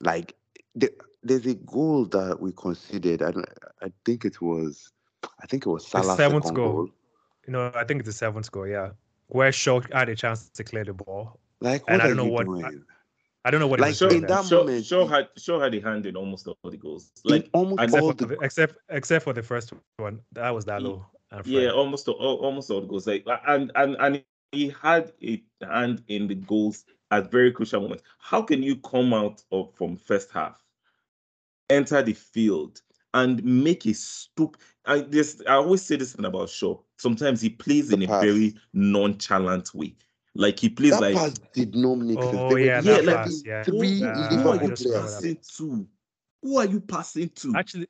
[0.00, 0.34] Like
[0.74, 0.90] the,
[1.22, 3.22] there's a goal that we conceded.
[3.22, 3.46] I don't,
[3.82, 4.92] I think it was,
[5.42, 6.72] I think it was Salah's seventh goal.
[6.72, 6.88] goal.
[7.46, 8.66] You know, I think it's the seventh goal.
[8.68, 8.90] yeah.
[9.28, 11.38] Where Shaw had a chance to clear the ball.
[11.60, 12.84] Like And what I don't know what- doing?
[13.44, 15.28] I don't know what Like, he was doing in that Shaw, moment, Shaw he- had
[15.38, 17.10] Shaw had a hand in almost all the goals.
[17.24, 20.20] Like almost except, all for the the, except except for the first one.
[20.32, 21.04] That was Dalot.
[21.32, 21.70] And yeah, Fred.
[21.72, 23.06] almost all, almost all the goals.
[23.06, 24.22] Like and and and
[24.52, 28.04] he had a hand in the goals at very crucial moments.
[28.18, 30.62] How can you come out of from first half,
[31.70, 32.82] enter the field,
[33.14, 34.58] and make a stoop?
[34.84, 36.78] I this I always say this thing about Shaw.
[36.98, 38.22] Sometimes he plays The in a pass.
[38.22, 39.94] very nonchalant way.
[40.34, 42.36] Like he plays that like pass did not make sense.
[42.36, 43.62] Oh, There were yeah, that literally pass, yeah.
[43.64, 45.14] three Yeah, who are Liverpool you players.
[45.14, 45.88] passing to?
[46.42, 47.52] Who are you passing to?
[47.56, 47.86] Actually,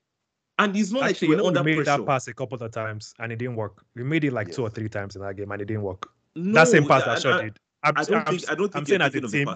[0.59, 1.99] and it's not actually, like you we're we under made pressure.
[1.99, 3.85] that pass a couple of times and it didn't work.
[3.95, 6.09] We made it like two or three times in that game and it didn't work.
[6.35, 7.59] No, that same pass I- that Shaw I- did.
[7.83, 9.47] I'm, I don't I'm, think I don't I'm saying as thinking a of team.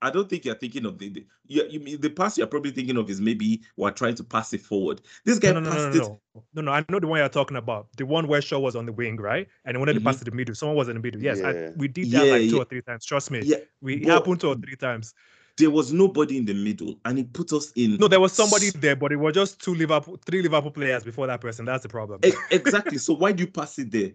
[0.00, 0.10] The pass.
[0.10, 2.70] I don't think you're thinking of the, the you, you mean the pass you're probably
[2.70, 5.00] thinking of is maybe we're trying to pass it forward.
[5.24, 6.08] This guy No, no, no, passed no, it.
[6.34, 6.72] no, no, no.
[6.72, 7.88] I know the one you're talking about.
[7.96, 9.48] The one where Shaw was on the wing, right?
[9.64, 10.04] And he wanted to Mhm.
[10.04, 10.54] pass to the middle.
[10.54, 11.22] Someone was in the middle.
[11.22, 12.62] Yes, I- we did that Yeah, like two yeah.
[12.62, 13.04] or three times.
[13.04, 13.40] Trust me.
[13.44, 15.14] Yeah, we it but- happened two or three times.
[15.56, 17.96] there was nobody in the middle, and he put us in.
[17.98, 21.26] No, there was somebody there, but it was just two Liverpool, three Liverpool players before
[21.26, 21.66] that person.
[21.66, 22.20] That's the problem.
[22.24, 22.96] E- exactly.
[22.96, 24.12] so why do you pass it there?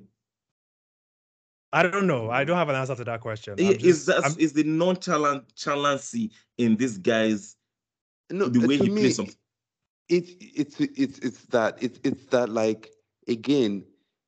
[1.76, 2.32] I don't know.
[2.32, 3.60] I don't have an answer to that question.
[3.60, 7.56] I'm is just- that I'm- is the nonchalancy in this guy's
[8.32, 9.28] No, the eh, way he me, plays some
[10.10, 12.92] it's it's it's it's that it's it's that like
[13.28, 13.84] again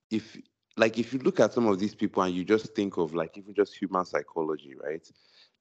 [0.09, 0.37] if
[0.75, 3.37] like if you look at some of these people and you just think of like
[3.37, 5.09] even just human psychology right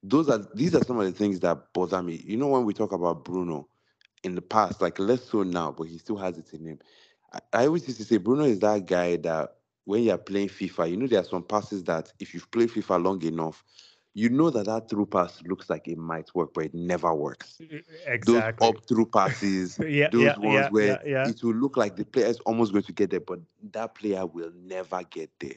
[0.03, 2.73] those are these are some of the things that bother me you know when we
[2.73, 3.67] talk about bruno
[4.23, 6.79] in the past like less so now but he still has it in him
[7.33, 9.56] i, I always used to say bruno is that guy that
[9.87, 13.01] when you're playing fifa you know there are some passes that if you've played fifa
[13.01, 13.63] long enough
[14.13, 17.61] you know that that through pass looks like it might work but it never works
[18.05, 18.67] exactly.
[18.67, 21.27] those up through passes yeah, those yeah, ones yeah, where yeah, yeah.
[21.29, 23.39] it will look like the player is almost going to get there, but
[23.71, 25.55] that player will never get there.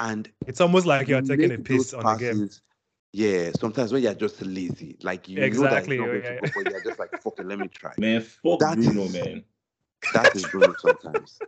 [0.00, 2.50] And It's almost like you're taking a make piss those on the game.
[3.12, 6.32] Yeah, sometimes when you're just lazy, like you Exactly, know that it's not going to
[6.40, 7.92] go, but you're just like, fuck it, let me try.
[7.98, 8.20] man.
[8.22, 9.44] Fuck That Bruno, is- man.
[10.12, 11.40] That is Bruno sometimes.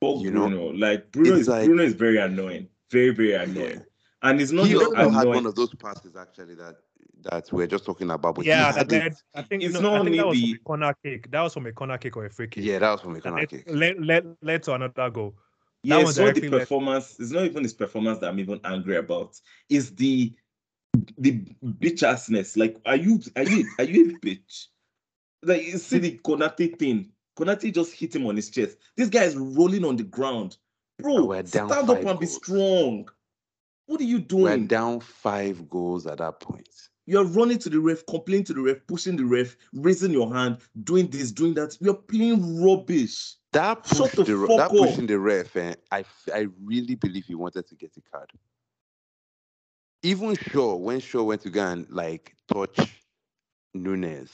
[0.00, 2.68] Fuck you know, like Bruno it's is like- Bruno is very annoying.
[2.90, 3.84] Very, very annoying.
[4.22, 6.76] And it's not he just also had one of those passes actually that
[7.22, 8.34] that we're just talking about.
[8.34, 10.54] But Yeah, had that I think it's no, not I think that was only from
[10.54, 11.30] a corner kick.
[11.30, 12.64] That was from a corner kick or a free kick.
[12.64, 13.64] yeah, that was from a corner led, kick.
[13.68, 15.34] led, led, led to another goal.
[15.82, 17.16] Yeah, one it's not the directly led- performance.
[17.20, 19.38] It's not even his performance that I'm even angry about.
[19.68, 20.32] It's the
[21.18, 22.56] the bitch assness.
[22.56, 24.66] Like, are you are you are you a bitch?
[25.42, 27.12] Like you see the Konate thing.
[27.36, 28.76] Konate just hit him on his chest.
[28.96, 30.56] This guy is rolling on the ground.
[30.98, 33.08] Bro, And stand up and be strong.
[33.86, 34.44] What are you doing?
[34.44, 36.68] We're down five goals at that point.
[37.06, 40.58] You're running to the ref, complaining to the ref, pushing the ref, raising your hand,
[40.84, 41.76] doing this, doing that.
[41.80, 43.34] You're playing rubbish.
[43.52, 47.74] That push the the, that pushing the ref, eh, I really believe he wanted to
[47.74, 48.30] get a card.
[50.02, 53.02] Even Shaw, when Shaw went to go and like touch
[53.74, 54.30] Nunez,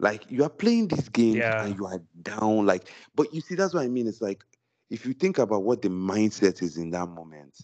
[0.00, 1.58] like you are playing this game Yeah.
[1.58, 2.88] and you are down, like.
[3.14, 4.06] But you see, that's what I mean.
[4.06, 4.44] It's like
[4.90, 7.56] if you think about what the mindset is in that moment,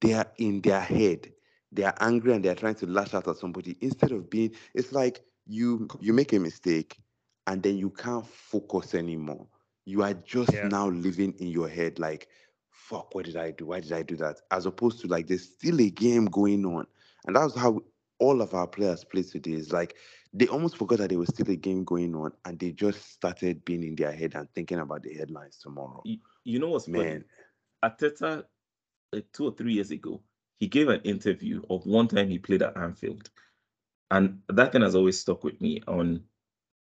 [0.00, 1.32] they are in their head.
[1.72, 4.54] They are angry and they are trying to lash out at somebody instead of being.
[4.74, 6.98] It's like you you make a mistake
[7.46, 9.46] and then you can't focus anymore.
[9.84, 10.64] You are just Yeah.
[10.64, 12.28] now living in your head like,
[12.70, 13.66] fuck, what did I do?
[13.66, 14.40] Why did I do that?
[14.50, 16.86] As opposed to like there's still a game going on.
[17.26, 17.80] And that's how
[18.18, 19.52] all of our players play today.
[19.52, 19.96] Is like
[20.36, 23.64] they almost forgot that there was still a game going on and they just started
[23.64, 26.02] being in their head and thinking about the headlines tomorrow.
[26.04, 26.98] You, you know what's funny?
[26.98, 27.24] Man,
[27.82, 28.44] Arteta,
[29.12, 30.20] like two or three years ago,
[30.58, 33.30] he gave an interview of one time he played at Anfield,
[34.10, 35.82] and that thing has always stuck with me.
[35.88, 36.22] On,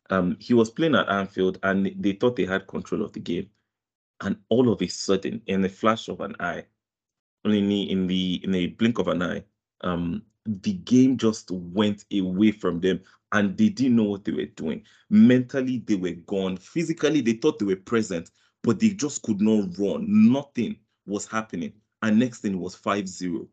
[0.10, 3.50] um, he was playing at Anfield, and they thought they had control of the game,
[4.22, 6.66] and all of a sudden, in the flash of an eye,
[7.46, 9.44] in the in the in a blink of an eye,
[9.82, 13.02] um, the game just went away from them,
[13.32, 14.84] and they didn't know what they were doing.
[15.10, 16.58] Mentally, they were gone.
[16.58, 20.06] Physically, they thought they were present, but they just could not run.
[20.08, 21.74] Nothing was happening.
[22.02, 23.48] And next thing was 5-0.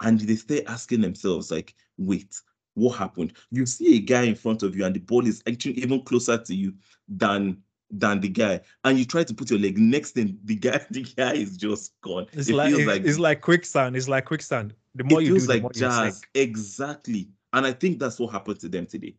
[0.00, 2.40] And they stay asking themselves, like, wait,
[2.74, 3.32] what happened?
[3.50, 6.38] You see a guy in front of you, and the ball is actually even closer
[6.38, 6.74] to you
[7.08, 8.60] than than the guy.
[8.84, 12.00] And you try to put your leg next thing, the guy, the guy is just
[12.02, 12.26] gone.
[12.32, 13.96] It's it like feels it's, like it's like quicksand.
[13.96, 14.74] It's like quicksand.
[14.98, 16.22] The more it you do, feels the like jazz.
[16.34, 17.30] Exactly.
[17.52, 19.16] And I think that's what happened to them today.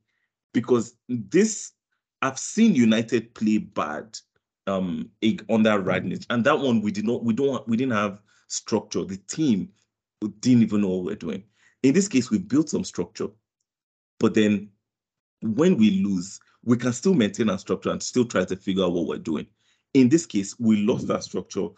[0.54, 1.72] Because this,
[2.22, 4.18] I've seen United play bad
[4.68, 5.10] um
[5.50, 6.26] under Rangnick.
[6.30, 9.04] And that one we did not, we don't we didn't have structure.
[9.04, 9.70] The team
[10.42, 11.44] didn't even know what we're doing.
[11.82, 13.30] In this case, we built some structure,
[14.20, 14.70] but then
[15.42, 18.92] when we lose, we can still maintain our structure and still try to figure out
[18.92, 19.48] what we're doing.
[19.94, 21.70] In this case, we lost our structure.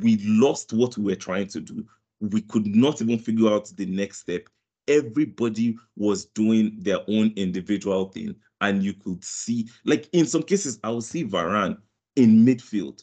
[0.00, 1.86] We lost what we were trying to do.
[2.30, 4.48] We could not even figure out the next step.
[4.88, 10.78] Everybody was doing their own individual thing, and you could see, like in some cases,
[10.84, 11.78] I would see Varane
[12.16, 13.02] in midfield,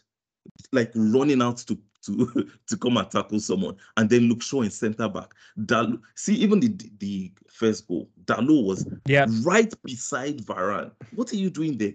[0.72, 4.72] like running out to to to come and tackle someone, and then look Shaw in
[4.72, 5.34] centre back.
[5.60, 9.26] Dalot, see even the the first goal, Dalot was Yeah.
[9.44, 10.92] right beside Varane.
[11.16, 11.94] What are you doing there?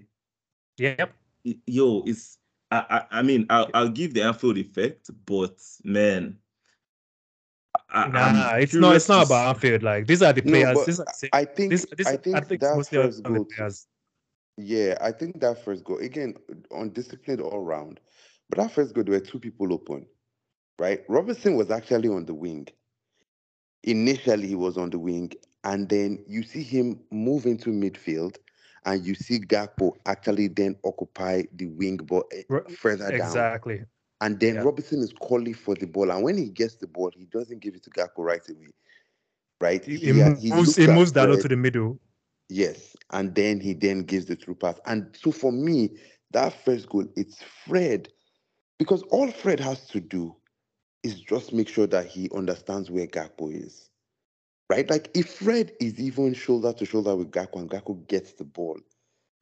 [0.78, 1.12] Yep.
[1.66, 2.38] Yo, it's
[2.70, 6.36] I I, I mean I'll, I'll give the Anfield effect, but man,
[7.90, 8.80] I, I'm Nah, it's not.
[8.80, 9.82] curious It's not about Anfield.
[9.82, 10.74] Like these are the players.
[10.74, 13.44] but these are, I think this, this, I think I think that mostly first goal
[13.44, 13.86] players.
[14.58, 16.34] Yeah, I think that first goal again
[16.70, 18.00] undisciplined all round,
[18.48, 20.06] but that first goal there were two people open,
[20.78, 21.02] right?
[21.08, 22.66] Robertson was actually on the wing.
[23.84, 25.32] Initially, he was on the wing,
[25.64, 28.36] and then you see him move into midfield,
[28.84, 33.14] and you see Gakpo actually then occupy the wing, but eh, Ro- further down.
[33.14, 33.84] Exactly.
[34.20, 34.62] And then Yeah.
[34.62, 37.74] Robertson is calling for the ball, and when he gets the ball, he doesn't give
[37.74, 38.68] it to Gakpo right away,
[39.60, 39.84] right?
[39.84, 40.76] He, He, he uh, moves.
[40.76, 41.98] He moves Dalot to the middle.
[42.48, 44.78] Yes, and then he then gives the true pass.
[44.86, 45.90] And so for me,
[46.32, 48.08] that first goal, it's Fred,
[48.78, 50.36] because all Fred has to do
[51.02, 53.90] is just make sure that he understands where Gakpo is.
[54.70, 54.88] Right?
[54.90, 58.78] Like if Fred is even shoulder to shoulder with Gakpo and Gakpo gets the ball,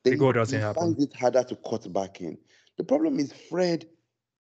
[0.08, 0.74] The then goal doesn't he happen.
[0.74, 2.38] finds it harder to cut back in.
[2.76, 3.86] The problem is Fred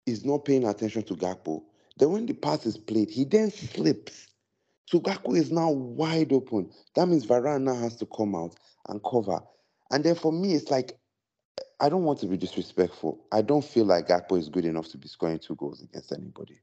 [0.07, 1.62] is not paying attention to Gakpo.
[1.99, 4.29] Then when the pass is played, he then slips.
[4.87, 6.71] So Gakpo is now wide open.
[6.97, 8.57] That means Varane now has to come out
[8.88, 9.41] and cover.
[9.91, 10.99] And then for me, it's like
[11.81, 13.27] I don't want to be disrespectful.
[13.33, 16.61] I don't feel like Gakpo is good enough to be scoring two goals against anybody.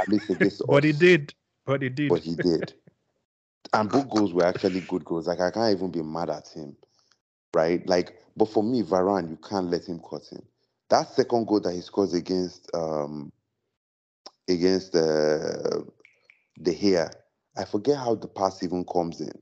[0.00, 1.34] At least against But he did.
[1.66, 2.04] But he did.
[2.08, 2.74] But he did.
[3.74, 5.26] And both goals were actually good goals.
[5.26, 6.76] Like I can't even be mad at him.
[7.54, 7.86] Right?
[7.88, 10.42] Like, but for me, Varane, you can't let him cut in.
[10.90, 13.32] That second goal that he scores against um
[14.48, 15.80] against uh,
[16.58, 17.10] the here,
[17.56, 19.32] I forget how the pass even comes in.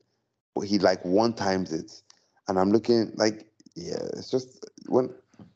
[0.55, 1.92] But he like one times it.
[2.48, 5.11] And I'm looking like, yeah, it's just when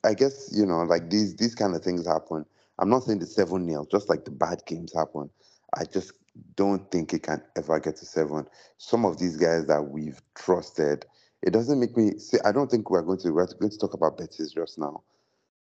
[0.05, 2.44] I guess, you know, like these these kind of things happen.
[2.79, 5.31] I'm not saying the seven nil, just like the bad games happen.
[5.75, 6.12] I just
[6.57, 8.46] don't think it can ever get to seven.
[8.79, 11.07] Some of these guys that we've trusted,
[11.42, 13.94] it doesn't make me say I don't think we're going to we're going to talk
[13.94, 15.03] about Betis just now.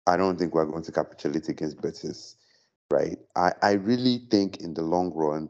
[0.07, 2.35] I don't think we're going to capitulate against Betis,
[2.89, 3.17] right?
[3.35, 5.49] I, I really think in the long run,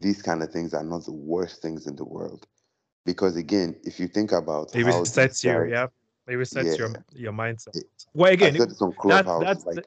[0.00, 2.46] these kind of things are not the worst things in the world.
[3.04, 5.52] Because again, if you think about It resets these you.
[5.52, 5.86] guys- Yeah.
[6.28, 6.96] It resets your Yeah.
[7.12, 7.76] your mindset.
[7.76, 9.86] It- Well, I again, said this on that, Clubhouse, that's like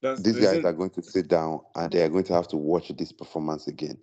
[0.00, 2.56] That's, these guys are going to sit down and they are going to have to
[2.56, 3.98] watch this performance again.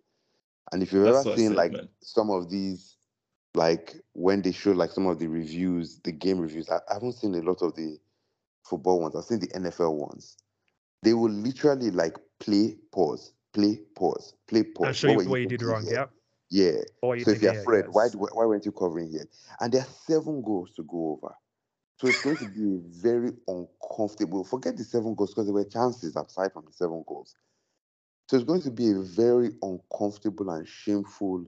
[0.72, 1.90] And if you've ever seen said, like man.
[2.02, 2.98] some of these,
[3.54, 7.14] like when they show like some of the reviews, the game reviews, I, I haven't
[7.14, 7.98] seen a lot of the
[8.66, 9.16] football ones.
[9.16, 10.38] I've seen the NFL ones.
[11.04, 14.88] They will literally like play, pause, play, pause, play, pause.
[14.88, 15.84] I'll show you what you did wrong.
[15.84, 15.94] here?
[15.94, 16.06] Yeah.
[16.50, 16.82] Yeah.
[17.02, 19.26] Or So if you're afraid, why, why weren't you covering here?
[19.60, 21.36] And there are seven goals to go over.
[21.98, 24.44] So it's going to be very uncomfortable.
[24.44, 27.36] Forget the seven goals because there were chances aside from the seven goals.
[28.30, 31.46] So it's going to be a very uncomfortable and shameful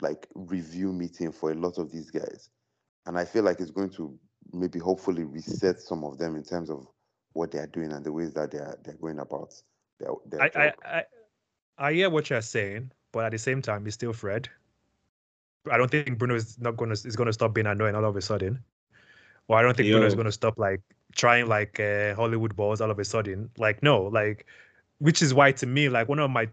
[0.00, 2.50] like review meeting for a lot of these guys.
[3.06, 4.18] And I feel like it's going to
[4.52, 6.86] maybe hopefully reset some of them in terms of
[7.32, 9.54] what they are doing and the ways that they are they're going about
[9.98, 10.74] their, their I, I, job.
[10.84, 11.04] I,
[11.78, 14.48] I hear what you're saying, but at the same time, it's still Fred.
[15.70, 18.20] I don't think Bruno is not gonna is gonna stop being annoying all of a
[18.20, 18.62] sudden,
[19.48, 20.80] or I don't think Bruno is gonna stop like
[21.16, 23.50] trying like uh, Hollywood balls all of a sudden.
[23.56, 24.46] Like no, like
[24.98, 26.48] which is why to me, like one of my,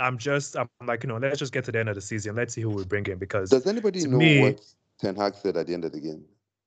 [0.00, 2.34] I'm just I'm like you know let's just get to the end of the season,
[2.34, 4.60] let's see who we bring in because Does anybody know me- what
[4.98, 6.24] Ten Hag said at the end of the game?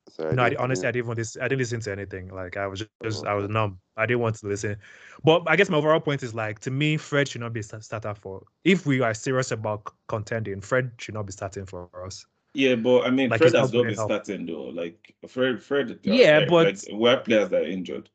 [0.10, 1.38] Sorry, no, I, didn't- honestly, I didn't- didn't want this.
[1.38, 2.30] I didn't listen to anything.
[2.30, 3.80] Like I was just, just I was numb.
[3.98, 4.78] I didn't want to listen.
[5.24, 8.14] But I guess my overall point is like to me, Fred should not be starter
[8.16, 8.44] for.
[8.64, 12.26] If we are serious about contending, Fred should not be starting for us.
[12.54, 14.06] Yeah, but I mean, Like, Fred has not not good been enough.
[14.06, 14.64] starting though.
[14.64, 15.92] Like Fred, Fred.
[15.92, 18.10] uh, Yeah, like, but- like, we have players that are injured.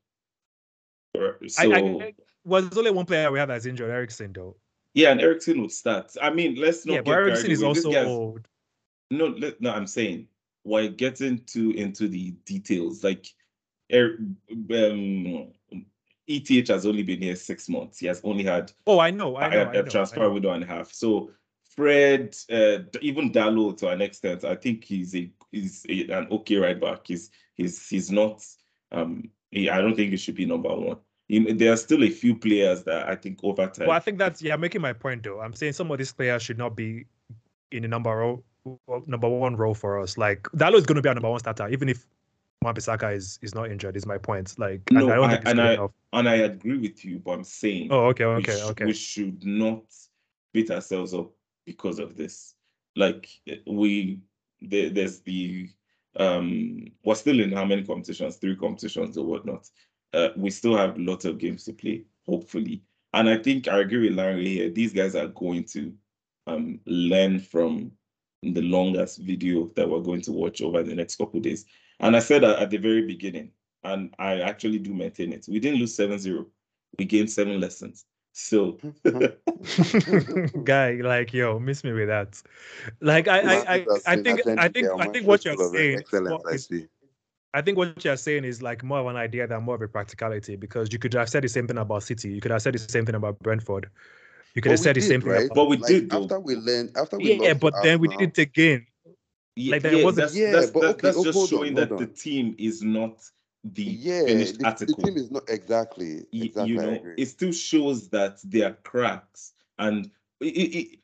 [1.15, 4.55] I, So I, I was only one player we have that's injured, Eriksen though.
[4.95, 6.11] yeah, and Eriksen would start.
[6.21, 8.47] I mean, let's not Yeah, get but Eriksen is also old.
[9.11, 10.27] No, let, no, I'm saying
[10.63, 13.03] we're getting too into the details.
[13.03, 13.27] Like,
[13.93, 14.17] er,
[14.49, 15.51] um,
[16.27, 17.99] ETH has only been here six months.
[17.99, 20.31] He has only had Oh, I know, I know, a I know, I transfer know.
[20.31, 20.93] window and a half.
[20.93, 21.31] So
[21.75, 26.57] Fred, uh, even Dalot to an extent, I think he's a he's a, an okay
[26.57, 27.07] right back.
[27.07, 28.45] He's he's he's not.
[28.91, 30.97] Um, he, I don't think he should be number one.
[31.29, 33.87] There are still a few players that I think over time.
[33.87, 35.41] Well, I think that's yeah, making my point though.
[35.41, 37.05] I'm saying some of these players should not be
[37.71, 38.23] in the number
[39.07, 40.17] number one role for us.
[40.17, 42.05] Like Dalot is going to be our number one starter, even if
[42.61, 43.95] Wan-Bissaka is is not injured.
[43.97, 44.57] Is my point.
[44.57, 45.91] Like, and I don't I- and I- enough.
[46.13, 48.85] and I agree with you, but I'm saying Oh, okay, we okay, sh- okay.
[48.85, 49.83] we should not
[50.53, 51.31] beat ourselves up
[51.65, 52.55] because of this.
[52.95, 53.27] Like
[53.65, 54.19] we,
[54.61, 55.69] there, there's the
[56.15, 58.35] um, we're still in how many competitions?
[58.37, 59.67] Three competitions or whatnot.
[60.13, 62.83] Uh, we still have lots of games to play, hopefully.
[63.15, 64.69] And I think I agree with Larry here.
[64.69, 65.91] These guys are going to
[66.45, 67.91] um learn from
[68.51, 71.65] the longest video that we're going to watch over the next couple of days.
[71.99, 73.51] And I said at the very beginning,
[73.83, 75.45] and I actually do maintain it.
[75.47, 76.45] We didn't lose 7-0.
[76.97, 78.05] We gained seven lessons.
[78.33, 78.79] So
[80.63, 82.41] Guy, like yo, miss me with that.
[82.99, 85.71] Like I, I, I, I think, I think, I think what you're eh?
[85.71, 86.87] saying, Excellence, I is- see.
[87.55, 89.87] I think what you're saying is like more of an idea than more of a
[89.87, 92.29] practicality because you could have said the same thing about City.
[92.29, 93.91] You could have said the same thing about Brentford.
[94.55, 95.45] You could But have we said the did, same thing right?
[95.45, 95.55] about.
[95.55, 96.23] But we Like, did, though.
[96.23, 98.85] after we learned after we yeah, lost but then we Arsenal, did it again.
[99.55, 101.43] Ye- Like, there yeah, wasn't- that's, Yeah, that's, but that- okay, that's oh, just hold
[101.45, 103.23] on, showing that hold the team is not
[103.63, 106.69] the Yeah, finished the, the team is not exactly exactly.
[106.69, 109.53] you know, it still shows that there are cracks.
[109.79, 110.99] And it, it,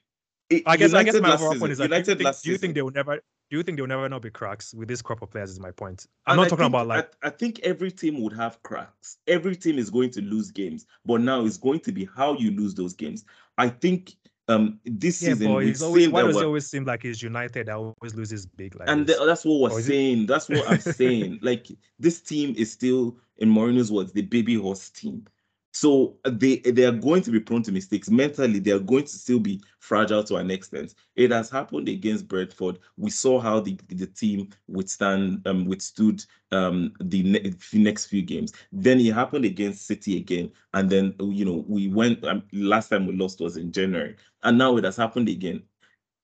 [0.50, 2.04] it, I guess, I guess United my last overall season, point is that do you
[2.04, 3.22] United think, do you think they will never?
[3.50, 5.50] Do you think there will never not be cracks with this crop of players?
[5.50, 6.06] Is my point.
[6.28, 8.62] I'm And not I talking think- about like I, I think every team would have
[8.64, 9.18] cracks.
[9.28, 12.52] Every team is going to lose games, but now it's going to be how you
[12.52, 13.26] lose those games.
[13.58, 14.14] I think
[14.48, 17.68] um this yeah, season but it's always why does it always seem like it's United
[17.68, 19.18] that always loses big like and this?
[19.18, 20.26] th- that's what we're is it- saying.
[20.26, 21.40] That's what I'm saying.
[21.42, 21.68] Like
[22.00, 25.26] this team is still in Mourinho's words, the baby horse team.
[25.72, 28.10] So they they are going to be prone to mistakes.
[28.10, 30.96] Mentally, they are going to still be fragile to an extent.
[31.16, 32.80] It has happened against Brentford.
[32.98, 38.52] We saw how the, the team withstand um withstood um the ne- next few games.
[38.72, 42.24] Then it happened against City again, and then you know we went.
[42.26, 45.64] Um, last time we lost was in January, and now it has happened again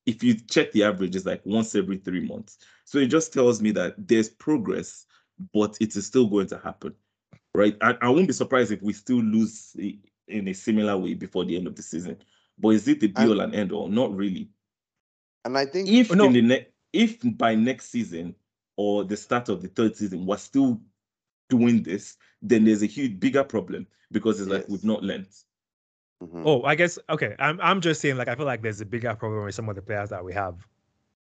[0.05, 2.59] if you check the average, it's like once every three months.
[2.85, 5.05] So it just tells me that there's progress,
[5.53, 6.93] but it is still going to happen,
[7.55, 7.75] right?
[7.81, 9.75] I, I won't be surprised if we still lose
[10.27, 12.17] in a similar way before the end of the season.
[12.57, 13.87] But is it the be And- all and end all?
[13.87, 14.49] Not really.
[15.43, 16.25] And I think If No.
[16.25, 18.33] in the ne- if by next season
[18.77, 20.81] or the start of the third season we're still
[21.49, 25.27] doing this, then there's a huge bigger problem because it's like we've not learned.
[26.23, 26.43] Mhm.
[26.45, 27.35] Oh, I guess okay.
[27.39, 29.75] I'm I'm just saying like I feel like there's a bigger problem with some of
[29.75, 30.65] the players that we have.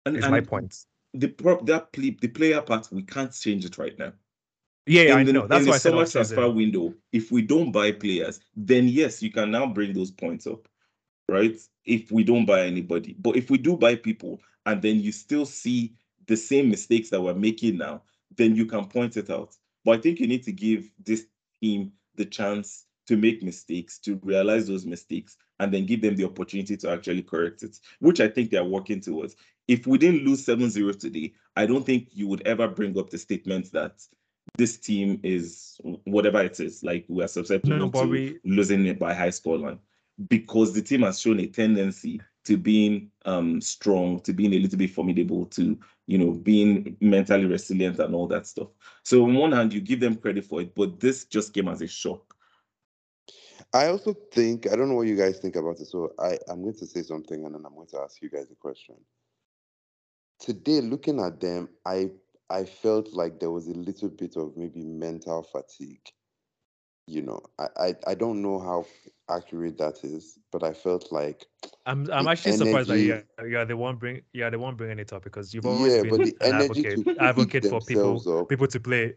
[0.07, 0.87] And, Is my and point.
[1.15, 4.13] the pro- that ple- the player part we can't change it right now.
[4.89, 5.47] Yeah, I in the, know.
[5.47, 9.31] That's why I said summer transfer window, if we don't buy players, then yes, you
[9.31, 10.67] can now bring those points up,
[11.29, 11.57] right?
[11.85, 15.47] If we don't buy anybody, but if we do buy people, and then you still
[15.47, 15.95] see
[16.27, 18.03] the same mistakes that we're making now,
[18.37, 19.55] then you can point it out.
[19.85, 21.27] But I think you need to give this
[21.63, 26.25] team the chance to make mistakes, to realize those mistakes, and then give them the
[26.25, 29.37] opportunity to actually correct it, which I think they are working towards.
[29.67, 33.19] If we didn't lose 7-0 today, I don't think you would ever bring up the
[33.19, 34.03] statement that
[34.59, 38.85] this team is whatever it is, like we are susceptible No, but to we- losing
[38.87, 39.79] it by high score line
[40.29, 44.79] because the team has shown a tendency to being um strong, to being a little
[44.79, 48.69] bit formidable, to you know being mentally resilient and all that stuff.
[49.05, 51.81] So on one hand, you give them credit for it, but this just came as
[51.81, 52.35] a shock.
[53.73, 55.87] I also think I don't know what you guys think about it.
[55.87, 58.51] So I I'm going to say something and then I'm going to ask you guys
[58.51, 58.97] a question.
[60.41, 62.11] Today, looking at them, I
[62.51, 66.07] I felt like there was a little bit of maybe mental fatigue.
[67.07, 68.87] You know, I I, I don't know how
[69.29, 71.47] accurate that is, but I felt like
[71.87, 74.99] I'm I'm actually surprised that energy- you're, you're the one bring you're the one bringing
[74.99, 78.49] it up because you've always yeah, been an energy advocate advocate for people up.
[78.49, 79.15] people to play.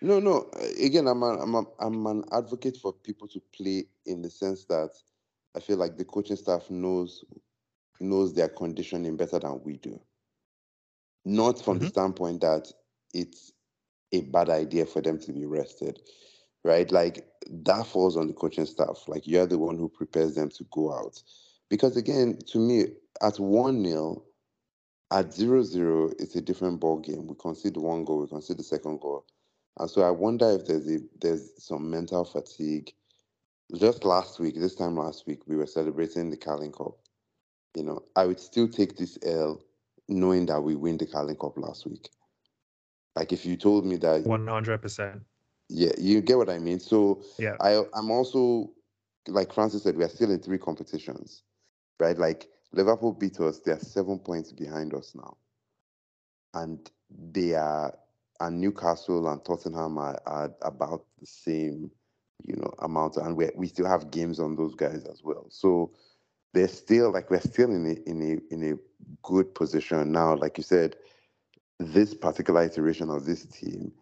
[0.00, 0.48] No, no.
[0.80, 4.64] Again, I'm a, I'm a, I'm an advocate for people to play in the sense
[4.66, 4.90] that
[5.56, 7.24] I feel like the coaching staff knows
[8.00, 10.00] knows their conditioning better than we do.
[11.28, 11.88] Not from the Mhm.
[11.88, 12.72] standpoint that
[13.14, 13.52] it's
[14.12, 16.00] a bad idea for them to be rested,
[16.64, 16.90] right?
[16.90, 19.04] Like that falls on the coaching staff.
[19.08, 21.22] Like you're the one who prepares them to go out.
[21.68, 22.86] Because again, to me,
[23.22, 24.24] at one nil,
[25.12, 27.26] at zero zero, it's a different ball game.
[27.28, 29.26] We concede one goal, we concede the second goal.
[29.78, 32.92] And so I wonder if there's a there's some mental fatigue.
[33.76, 36.98] Just last week, this time last week, we were celebrating the Carling Cup.
[37.76, 39.62] You know, I would still take this L
[40.08, 42.08] knowing that we win the Carling Cup last week.
[43.16, 45.22] Like if you told me that One hundred percent.
[45.68, 46.80] yeah, you get what I mean.
[46.80, 47.56] So Yeah.
[47.60, 48.70] I I'm also
[49.26, 51.42] like Francis said, we are still in three competitions,
[52.00, 52.16] right?
[52.16, 55.36] Like Liverpool beat us, they are seven points behind us now.
[56.54, 56.90] And
[57.32, 57.94] they are
[58.40, 61.90] and Newcastle and Tottenham are, are about the same,
[62.44, 63.16] you know, amount.
[63.16, 65.46] And we we still have games on those guys as well.
[65.50, 65.92] So
[66.54, 68.76] they're still like we're still in a in a in a
[69.22, 70.34] good position now.
[70.34, 70.96] Like you said,
[71.78, 73.92] this particular iteration of this team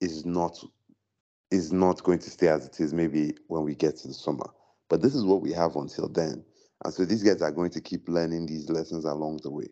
[0.00, 0.58] is not
[1.50, 4.46] is not going to stay as it is maybe when we get to the summer.
[4.90, 6.44] But this is what we have until then.
[6.84, 9.68] And so these guys are going to keep learning these lessons along the way.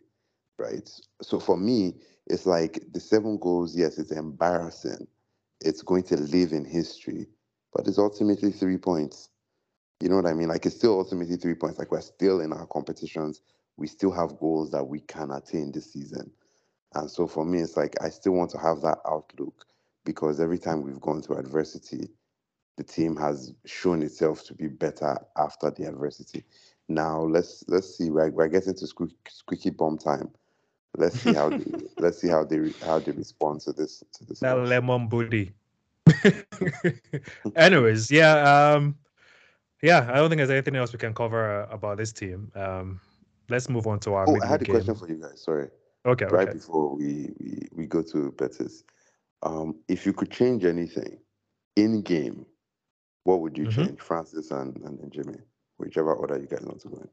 [0.59, 0.89] Right.
[1.23, 1.95] So for me,
[2.29, 5.07] it's like the seven goals, yes, it's embarrassing.
[5.61, 7.27] It's going to live in history,
[7.75, 9.31] but it's ultimately three points.
[10.03, 10.49] You know what I mean?
[10.49, 11.79] Like it's still ultimately three points.
[11.79, 13.41] Like we're still in our competitions.
[13.77, 16.29] We still have goals that we can attain this season.
[16.95, 19.65] And so for me, it's like I still want to have that outlook
[20.05, 22.09] because every time we've gone through adversity,
[22.77, 26.43] the team has shown itself to be better after the adversity.
[26.89, 28.11] Now let's let's see.
[28.11, 30.33] We're, we're getting to squeak, squeaky bomb time.
[30.97, 31.65] Let's see how they
[31.99, 34.41] let's see how they how they respond to this to this.
[34.41, 34.69] That loss.
[34.69, 35.53] lemon booty.
[37.55, 38.97] Anyways, yeah, um,
[39.83, 40.09] yeah.
[40.11, 42.51] I don't think there's anything else we can cover uh, about this team.
[42.55, 43.01] Um,
[43.49, 44.29] let's move on to our.
[44.29, 45.43] Oh, I had a midweek question for you guys.
[45.43, 45.69] Sorry,
[46.07, 46.53] Okay, right okay.
[46.59, 48.85] before we, we we go to Betis.
[49.43, 51.19] Um, if you could change anything
[51.77, 52.47] in game,
[53.25, 53.73] what would you Mhm.
[53.73, 55.39] change, Francis and and then Jimmy,
[55.79, 57.09] whichever order you guys want to go in?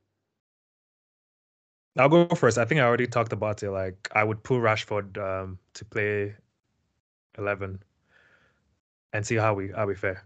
[1.97, 2.57] I'll go first.
[2.57, 3.71] I think I already talked about it.
[3.71, 6.35] Like I would pull Rashford um, to play
[7.37, 7.81] eleven
[9.11, 10.23] and see how we how we fare.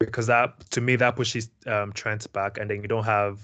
[0.00, 3.38] Because that to me that pushes um, Trent back, and then you don't have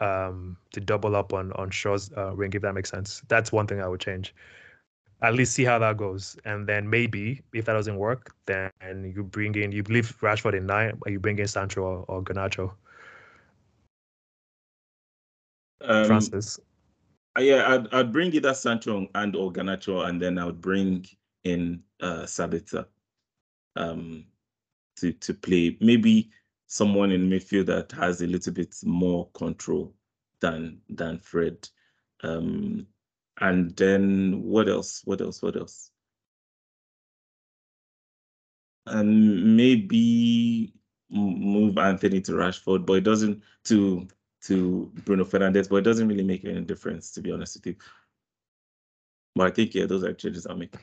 [0.00, 3.22] um, to double up on on Shaw's uh, ring if that makes sense.
[3.28, 4.34] That's one thing I would change.
[5.22, 8.70] At least see how that goes, and then maybe if that doesn't work, then
[9.14, 12.22] you bring in you leave Rashford in nine, or you bring in Sancho or, or
[12.22, 12.72] Garnacho.
[15.82, 16.58] Um, Francis.
[17.38, 21.06] uh, yeah, I'd, I'd bring either Sancho and or Garnacho, and then I would bring
[21.44, 22.86] in uh, Sabitzer
[23.76, 24.24] um,
[25.00, 25.76] to to play.
[25.80, 26.30] Maybe
[26.66, 29.94] someone in midfield that has a little bit more control
[30.40, 31.68] than than Fred.
[32.22, 32.86] Um,
[33.40, 35.02] and then what else?
[35.04, 35.42] What else?
[35.42, 35.90] What else?
[38.86, 40.74] And maybe
[41.10, 44.06] move Antony to Rashford, but it doesn't to
[44.42, 47.76] to Bruno Fernandes, but it doesn't really make any difference to be honest with you.
[49.34, 50.74] But I think yeah, those are changes I'll make.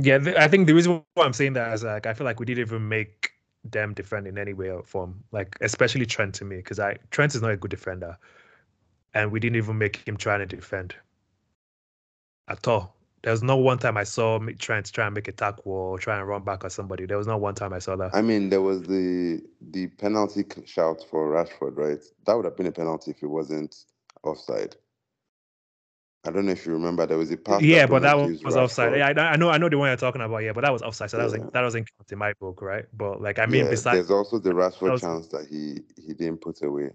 [0.00, 2.46] Yeah, I think the reason why I'm saying that is like I feel like we
[2.46, 3.32] didn't even make
[3.64, 5.24] them defend in any way or form.
[5.32, 8.18] Like especially Trent to me, because I Trent is not a good defender,
[9.14, 10.96] and we didn't even make him try to defend
[12.48, 12.96] at all.
[13.22, 16.18] There was no one time I saw Trent try and make a tackle or try
[16.18, 17.06] and run back at somebody.
[17.06, 18.14] There was not one time I saw that.
[18.14, 22.02] I mean, there was the the penalty shout for Rashford, right?
[22.26, 23.76] That would have been a penalty if it wasn't
[24.24, 24.76] offside.
[26.24, 27.06] I don't know if you remember.
[27.06, 27.62] There was a pass.
[27.62, 28.96] yeah, but Bruno that gives was offside.
[28.96, 30.38] Yeah, I, I know, I know the one you're talking about.
[30.38, 31.26] Yeah, but that was offside, so that Yeah.
[31.26, 32.84] wasn't that doesn't count in my book, right?
[32.92, 36.12] But like I mean, yeah, besides there's also the Rashford was- chance that he he
[36.12, 36.90] didn't put away,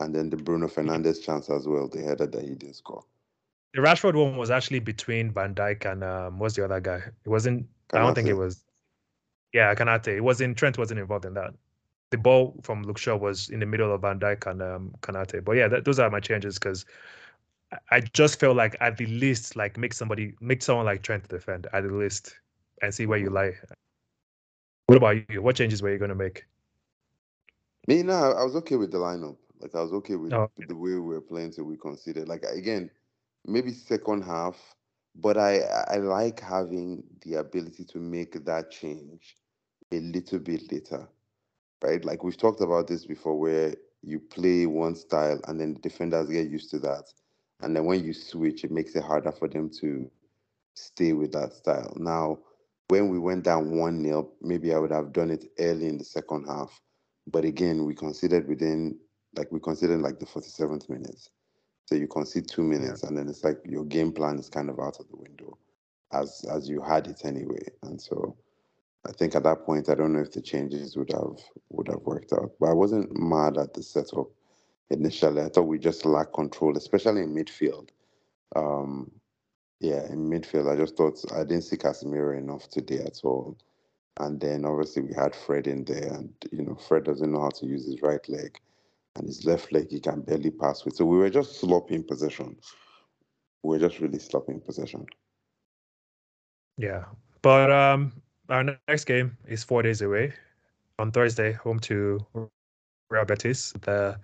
[0.00, 3.04] and then the Bruno Fernandes chance as well, the header that he didn't score.
[3.74, 6.96] the Rashford one was actually between Van Dijk and um, what's the other guy?
[7.24, 7.66] It wasn't.
[7.92, 8.64] I don't think it was.
[9.52, 10.16] Yeah, Konaté.
[10.16, 10.56] It wasn't.
[10.56, 11.54] Trent wasn't involved in that.
[12.10, 15.44] The ball from Luke Shaw was in the middle of Van Dijk and um, Konaté.
[15.44, 16.84] But yeah, that, those are my changes because
[17.90, 21.66] I just felt like at the least, like make somebody, make someone like Trent defend
[21.72, 22.34] at the least,
[22.82, 23.54] and see where you lie.
[24.86, 25.42] What about you?
[25.42, 26.44] What changes were you going to make?
[27.88, 29.36] Me, no, I was okay with the lineup.
[29.60, 32.28] Like I was okay with, Oh, with the way we were playing till we conceded.
[32.28, 32.90] Like again,
[33.46, 34.56] maybe second half,
[35.14, 39.36] but I I like having the ability to make that change
[39.92, 41.08] a little bit later,
[41.82, 42.04] right?
[42.04, 46.28] Like we've talked about this before, where you play one style and then the defenders
[46.28, 47.12] get used to that,
[47.60, 50.10] and then when you switch, it makes it harder for them to
[50.74, 51.92] stay with that style.
[51.96, 52.38] Now,
[52.88, 56.04] when we went down 1 nil, maybe I would have done it early in the
[56.04, 56.80] second half,
[57.26, 58.98] but again, we considered within
[59.34, 61.30] like we considered like the 47th minutes.
[61.86, 64.80] So you concede two minutes, and then it's like your game plan is kind of
[64.80, 65.56] out of the window,
[66.12, 67.64] as as you had it anyway.
[67.82, 68.36] And so,
[69.06, 71.38] I think at that point, I don't know if the changes would have
[71.70, 72.52] would have worked out.
[72.58, 74.28] But I wasn't mad at the setup
[74.90, 75.42] initially.
[75.42, 77.88] I thought we just lacked control, especially in midfield.
[78.54, 79.10] Um,
[79.80, 83.56] yeah, in midfield, I just thought I didn't see Casemiro enough today at all.
[84.18, 87.50] And then obviously we had Fred in there, and you know Fred doesn't know how
[87.50, 88.58] to use his right leg,
[89.16, 90.96] and his left leg he can barely pass with.
[90.96, 92.56] So we were just sloppy in possession.
[93.62, 95.04] We were just really sloppy in possession.
[96.78, 97.04] Yeah,
[97.42, 98.12] but um,
[98.48, 100.32] our next game is four days away
[100.98, 102.18] on Thursday, home to
[103.10, 104.18] Real Betis, the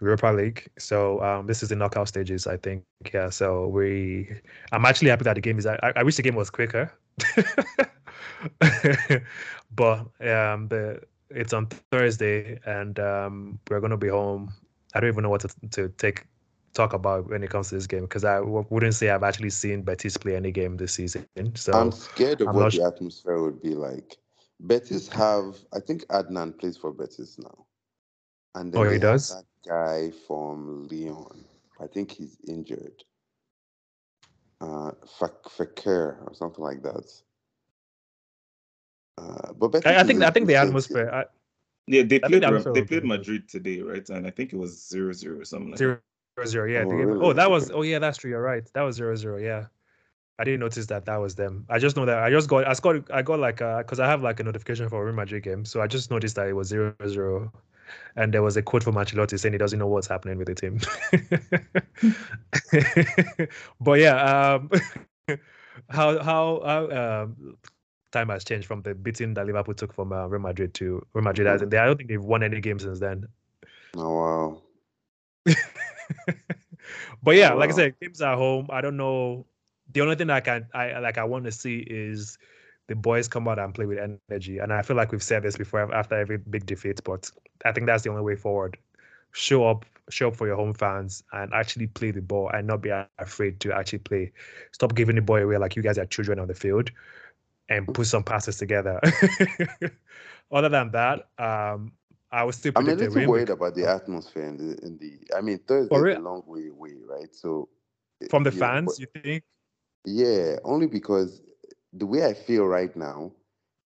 [0.00, 0.68] Europa League.
[0.78, 2.84] So um, this is the knockout stages, I think.
[3.12, 4.28] Yeah, so we,
[4.72, 5.66] I'm actually happy that the game is.
[5.66, 6.92] I, I wish the game was quicker,
[9.74, 14.52] but um, the it's on Thursday, and um, we're gonna be home.
[14.94, 16.26] I don't even know what to, to take
[16.74, 19.50] talk about when it comes to this game because I w- wouldn't say I've actually
[19.50, 21.26] seen Betis play any game this season.
[21.54, 24.16] So I'm scared of I'm what the atmosphere would be like.
[24.60, 27.66] Betis have, I think Adnan plays for Betis now,
[28.54, 29.44] and Oh, he does?
[29.64, 31.44] That guy from Leon.
[31.80, 33.04] I think he's injured.
[34.60, 37.12] Uh, Fak- Fakir or something like that.
[39.18, 41.10] Uh, but I, I think I think the decent atmosphere.
[41.12, 41.24] I,
[41.86, 44.08] Yeah, they played that they played Madrid today, right?
[44.10, 46.00] And I think it was zero zero or something like Zero
[46.46, 46.84] zero, yeah.
[46.84, 47.18] Oh, really?
[47.20, 47.70] Oh, that was.
[47.70, 48.30] Oh, yeah, that's true.
[48.30, 48.68] You're right.
[48.74, 49.38] That was zero zero.
[49.38, 49.66] Yeah,
[50.38, 51.66] I didn't notice that that was them.
[51.68, 52.66] I just know that I just got.
[52.66, 53.10] I got.
[53.10, 55.80] I got like because I have like a notification for a Real Madrid game, so
[55.80, 57.52] I just noticed that it was zero zero,
[58.16, 60.54] and there was a quote from Ancelotti saying he doesn't know what's happening with the
[60.54, 60.80] team.
[63.80, 64.70] but yeah, um,
[65.88, 67.56] how how how um,
[68.12, 71.24] time has changed from the beating that Liverpool took from uh, Real Madrid to Real
[71.24, 71.46] Madrid.
[71.46, 73.26] In, I don't think they've won any game since then.
[73.96, 74.62] Oh wow.
[77.22, 78.66] but yeah, Oh, like I said, games at home.
[78.70, 79.46] I don't know.
[79.92, 82.38] The only thing I can I like I want to see is
[82.88, 84.58] the boys come out and play with energy.
[84.58, 87.30] And I feel like we've said this before after every big defeat, but
[87.64, 88.76] I think that's the only way forward.
[89.32, 92.80] show up, show up for your home fans and actually play the ball and not
[92.80, 94.32] be afraid to actually play.
[94.72, 96.90] Stop giving the ball away like you guys are children on the field
[97.68, 98.98] and put some passes together.
[100.50, 101.92] Other than that, um,
[102.32, 102.72] I was still.
[102.74, 105.36] I'm a little worried about the atmosphere in the in the.
[105.36, 107.34] I mean, Thursday is a long way away, right?
[107.34, 107.68] So
[108.30, 108.86] from the know, fans.
[108.86, 109.44] but- You think?
[110.06, 111.42] Yeah, only because
[111.92, 113.32] the way I feel right now,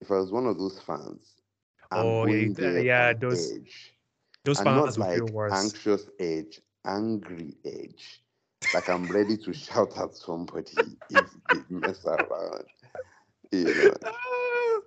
[0.00, 1.36] if I was one of those fans,
[1.90, 3.94] I'm Oh, yeah, going th- there yeah, those- edge.
[4.44, 5.52] Those and fans not like worse.
[5.52, 8.24] anxious edge, angry edge.
[8.74, 12.64] Like I'm ready to shout at somebody if they mess around.
[13.52, 13.94] You know.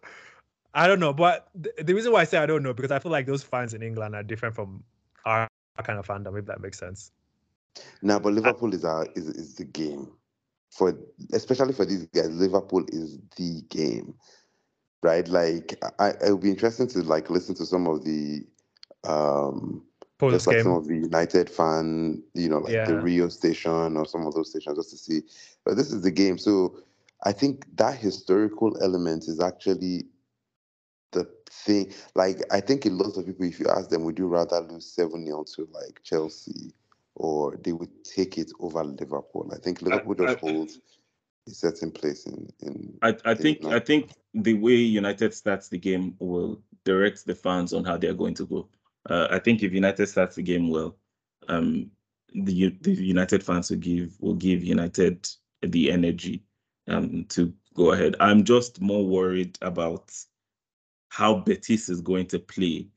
[0.73, 2.99] I don't know, but th- the reason why I say I don't know because I
[2.99, 4.83] feel like those fans in England are different from
[5.23, 5.47] our
[5.83, 7.11] kind of fandom, if that makes sense.
[8.01, 10.09] Now, but Liverpool is our is, is the game
[10.75, 10.93] for
[11.33, 12.29] especially for these guys.
[12.29, 14.13] Liverpool is the game,
[15.01, 15.27] right?
[15.27, 18.45] Like I, it would be interesting to like listen to some of the
[19.07, 19.83] um
[20.17, 24.05] Post just like some of the United fan, you know, like the Rio station or
[24.05, 25.21] some of those stations just to see.
[25.63, 26.37] But this is the game.
[26.37, 26.77] So
[27.23, 30.07] I think that historical element is actually
[31.11, 31.93] the thing.
[32.15, 34.85] Like I think a lot of people, if you ask them, would you rather lose
[34.87, 36.73] 7 0 to like Chelsea
[37.15, 39.49] or they would take it over Liverpool?
[39.53, 40.79] I think Liverpool just I- holds
[41.47, 43.65] a certain place in in I, I in think.
[43.65, 48.13] I think the way United starts the game will direct the fans on how they're
[48.13, 48.69] going to go.
[49.09, 50.97] Uh, I think if United starts the game well,
[51.47, 51.91] um,
[52.33, 55.27] the the United fans will give will give United
[55.61, 56.43] the energy
[56.87, 58.15] um to go ahead.
[58.19, 60.13] I'm just more worried about
[61.09, 62.87] how Betis is going to play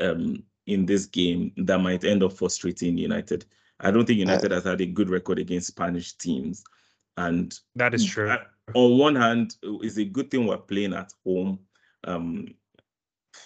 [0.00, 3.44] um in this game that might end up frustrating United.
[3.80, 6.64] I don't think United has had a good record against Spanish teams,
[7.16, 8.30] and that is true.
[8.30, 11.60] I- on one hand, it's a good thing we're playing at home.
[12.04, 12.54] Um,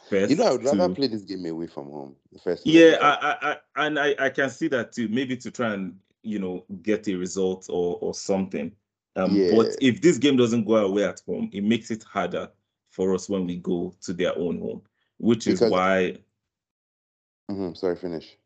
[0.09, 2.17] first You know, I would rather to- play this game away from home.
[2.33, 5.09] The first yeah, I, I, I, and I, I can see that too.
[5.09, 8.73] Maybe to try and you know get a result or or something.
[9.17, 12.49] Um, but if this game doesn't go away at home, it makes it harder
[12.91, 14.83] for us when we go to their own home,
[15.19, 16.17] which is Because- why
[17.51, 18.37] Mhm, Sorry, finish.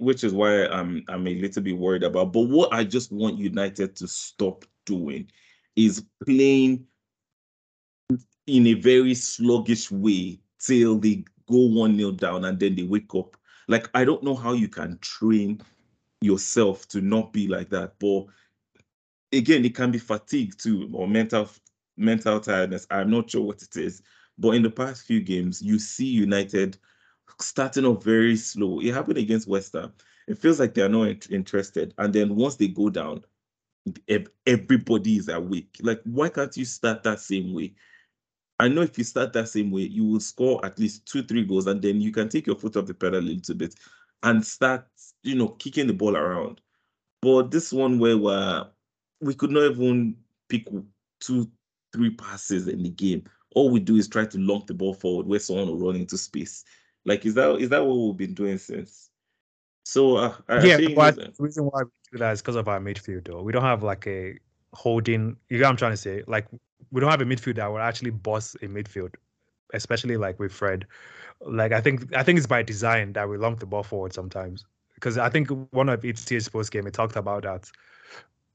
[0.00, 2.32] Which is why I'm I'm a little bit worried about.
[2.32, 5.30] But what I just want United to stop doing
[5.76, 6.86] is playing
[8.46, 13.14] in a very sluggish way till they go one nil down and then they wake
[13.14, 13.36] up.
[13.68, 15.60] Like I don't know how you can train
[16.20, 17.94] yourself to not be like that.
[17.98, 18.26] But
[19.32, 21.48] again, it can be fatigue too or mental
[21.96, 22.86] mental tiredness.
[22.90, 24.02] I'm not sure what it is.
[24.38, 26.76] But in the past few games, you see United
[27.40, 28.80] starting off very slow.
[28.80, 29.92] It happened against West Ham.
[30.26, 31.94] It feels like they're not int- interested.
[31.98, 33.24] And then once they go down,
[34.08, 35.76] ev- everybody is awake.
[35.82, 37.74] Like, why can't you start that same way?
[38.60, 41.44] I know if you start that same way, you will score at least two, three
[41.44, 43.74] goals, and then you can take your foot off the pedal a little bit
[44.22, 44.86] and start,
[45.22, 46.60] you know, kicking the ball around.
[47.20, 48.66] But this one where we're,
[49.20, 50.16] we could not even
[50.48, 50.68] pick
[51.20, 51.50] two,
[51.92, 53.24] three passes in the game.
[53.54, 56.16] All we do is try to lump the ball forward where someone will run into
[56.16, 56.64] space.
[57.04, 59.10] Like, is that is that what we've been doing since?
[59.84, 62.56] So uh, I, I yeah, think but the reason why we do that is because
[62.56, 63.42] of our midfield, though.
[63.42, 64.38] We don't have like a
[64.72, 65.36] holding.
[65.48, 66.22] You know what I'm trying to say?
[66.26, 66.46] Like,
[66.90, 69.14] we don't have a midfield that will actually boss a midfield,
[69.74, 70.86] especially like with Fred.
[71.40, 74.64] Like, I think I think it's by design that we lump the ball forward sometimes.
[74.94, 77.70] Because I think one of ET's post game, it talked about that.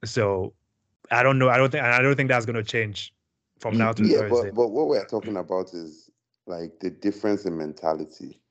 [0.06, 0.54] So
[1.12, 1.50] I don't know.
[1.50, 1.84] I don't think.
[1.84, 3.14] I don't think that's going to change
[3.60, 4.50] from now to yeah, Thursday.
[4.50, 6.09] but but what we're talking about is
[6.50, 8.42] like the difference in mentality,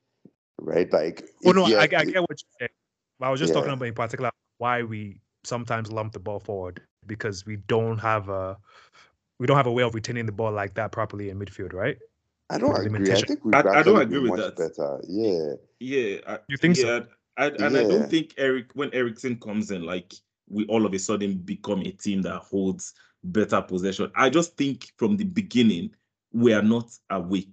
[0.60, 0.90] right?
[0.92, 2.70] Like, Oh no, you I, I get what you're saying.
[3.18, 6.80] But I was just talking about in particular why we sometimes lump the ball forward
[7.06, 8.56] because we don't have a
[9.38, 11.98] we don't have a way of retaining the ball like that properly in midfield, right?
[12.50, 13.12] I don't agree.
[13.12, 14.76] I think we've I- I don't agree been with much that.
[14.76, 15.00] better.
[15.06, 16.86] Yeah, Yeah, I, You think so?
[16.86, 17.00] yeah,
[17.36, 20.14] I, and I don't think Eric when Eriksen comes in, like
[20.48, 24.10] we all of a sudden become a team that holds better possession.
[24.14, 25.94] I just think from the beginning
[26.32, 27.48] we are not awake.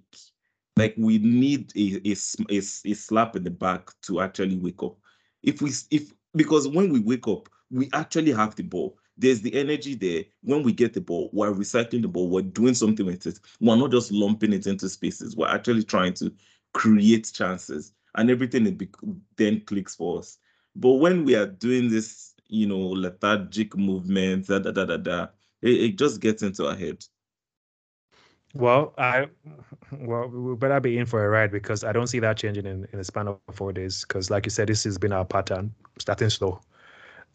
[0.76, 4.96] Like we need a a a slap in the back to actually wake up.
[5.42, 8.98] If we if because when we wake up, we actually have the ball.
[9.16, 10.24] There's the energy there.
[10.42, 12.28] When we get the ball, we're recycling the ball.
[12.28, 13.40] We're doing something with it.
[13.60, 15.34] We're not just lumping it into spaces.
[15.34, 16.30] We're actually trying to
[16.74, 18.90] create chances and everything it
[19.36, 20.38] then clicks for us.
[20.74, 25.26] But when we are doing this, you know, lethargic movements, da da da da da,
[25.62, 27.02] it, it just gets into our head.
[28.56, 29.26] Well, I
[29.92, 32.86] well we better be in for a ride because I don't see that changing in,
[32.92, 34.04] in the span of four days.
[34.06, 36.60] Because like you said, this has been our pattern, starting slow.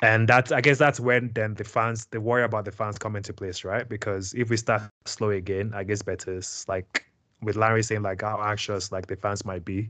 [0.04, 3.16] And that's I guess that's when then the fans the worry about the fans come
[3.16, 3.88] into place, right?
[3.88, 7.06] Because if we start slow again, I guess better is like
[7.42, 9.90] with Larry saying like how anxious like the fans might be,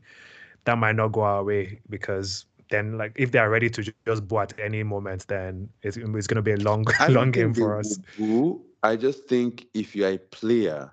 [0.66, 4.28] that might not go our way because then like if they are ready to just
[4.28, 7.54] boo at any moment, then it's, it's going to be a long, I long game
[7.54, 8.00] for us.
[8.18, 8.62] boo.
[8.84, 10.92] I just think if you're a player,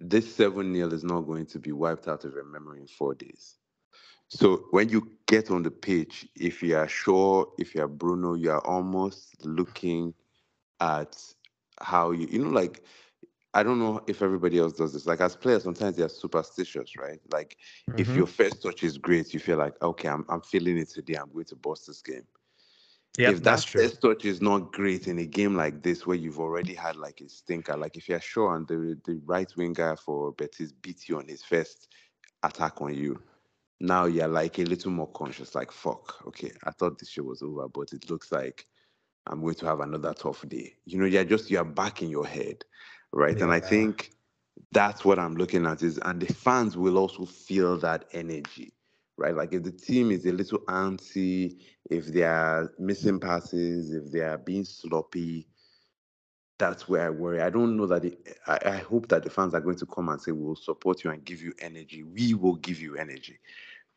[0.00, 3.14] this 7 0 is not going to be wiped out of your memory in four
[3.14, 3.56] days.
[4.28, 8.34] So when you get on the pitch, if you are Shaw, if you are Bruno,
[8.34, 10.14] you are almost looking
[10.80, 11.16] at
[11.80, 12.82] how you, you know, like,
[13.54, 15.06] I don't know if everybody else does this.
[15.06, 17.20] Like as players, sometimes they are superstitious, right?
[17.32, 17.58] Like
[17.96, 18.16] if Mhm.
[18.16, 21.14] your first touch is great, you feel like, okay, I'm, I'm feeling it today.
[21.14, 22.26] I'm going to boss this game
[23.18, 23.82] Yep, if that's that true.
[23.82, 27.20] first touch is not great in a game like this where you've already had like
[27.20, 31.18] a stinker, like if you're Shaw and the the right winger for Betis beat you
[31.18, 31.88] on his first
[32.42, 33.20] attack on you,
[33.80, 37.42] now you're like a little more conscious, like fuck, okay, I thought this show was
[37.42, 38.66] over, but it looks like
[39.26, 40.74] I'm going to have another tough day.
[40.86, 42.64] You know, you're just you're back in your head,
[43.12, 43.40] right?
[43.40, 44.12] And I think
[44.72, 48.72] that's what I'm looking at is and the fans will also feel that energy
[49.20, 49.36] right?
[49.36, 51.60] Like if the team is a little antsy,
[51.90, 55.46] if they are missing passes, if they are being sloppy,
[56.58, 57.42] that's where I worry.
[57.42, 60.08] I don't know that it, I, I hope that the fans are going to come
[60.08, 62.02] and say, We'll support you and give you energy.
[62.02, 63.38] We will give you energy,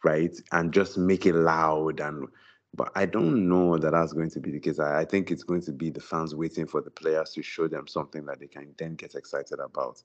[0.03, 0.35] right?
[0.51, 2.27] And just make it loud and
[2.75, 4.79] but I don't know that that's going to be the case.
[4.79, 7.67] I, I think it's going to be the fans waiting for the players to show
[7.67, 10.01] them something that they can then get excited about.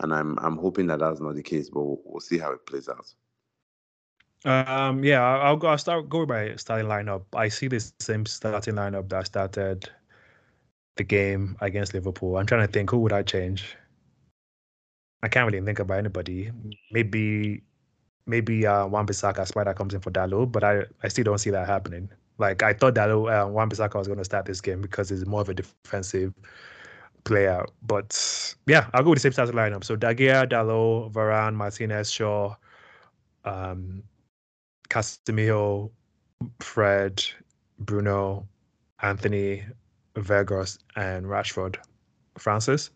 [0.00, 2.66] And I'm I'm hoping that that's not the case, but we'll, we'll see how it
[2.66, 3.12] plays out.
[4.44, 5.68] Um, yeah, I'll go.
[5.68, 7.24] I'll start go by starting lineup.
[7.34, 9.90] I see the same starting lineup that started
[10.96, 12.36] the game against Liverpool.
[12.36, 13.76] I'm trying to think who would I change.
[15.22, 16.50] I can't really think about anybody.
[16.92, 17.62] Maybe,
[18.26, 21.50] maybe uh, Wan Bissaka Spider comes in for Dalot, but I I still don't see
[21.50, 22.08] that happening.
[22.38, 25.26] Like I thought Dalot uh, Wan Bissaka was going to start this game because he's
[25.26, 26.32] more of a defensive
[27.24, 27.64] player.
[27.82, 29.82] But yeah, I'll go with the same starting lineup.
[29.82, 32.54] So Dagia, Dalot, Varane, Martinez, Shaw,
[33.44, 34.04] um,
[34.90, 35.90] Casemiro,
[36.60, 37.24] Fred,
[37.78, 38.46] Bruno,
[39.02, 39.64] Antony,
[40.14, 41.76] Weghorst, and Rashford.
[42.38, 42.90] Francis.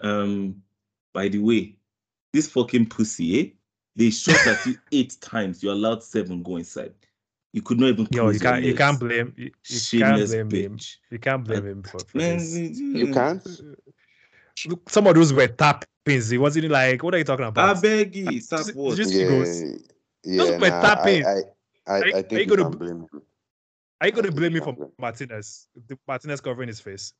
[0.00, 0.62] Um,
[1.12, 1.76] by the way,
[2.32, 3.50] this fucking pussy, eh?
[3.96, 5.62] They shot at you eight times.
[5.62, 6.92] You allowed seven go inside.
[7.52, 8.08] You could not even.
[8.10, 10.76] Yo, close you can't you can't blame you, you can't Shameless blame him.
[10.76, 10.96] bitch.
[11.10, 12.78] You can't blame him for, for Man, this.
[12.78, 13.46] You can't?
[14.66, 15.93] Look, some of those were tappings.
[16.06, 17.64] It wasn't like what are you talking about?
[17.66, 17.82] I about?
[17.82, 18.96] beg you, stop Just- what?
[18.96, 19.62] just- yeah, goes.
[20.24, 20.36] yeah.
[20.36, 21.24] Those were nah, tapping.
[21.24, 21.32] I, I,
[21.86, 23.22] I, Are you- I think you you gonna can b- blame him.
[24.00, 25.68] Are you going to blame me for blame- Martinez?
[25.88, 27.14] The Martinez covering his face.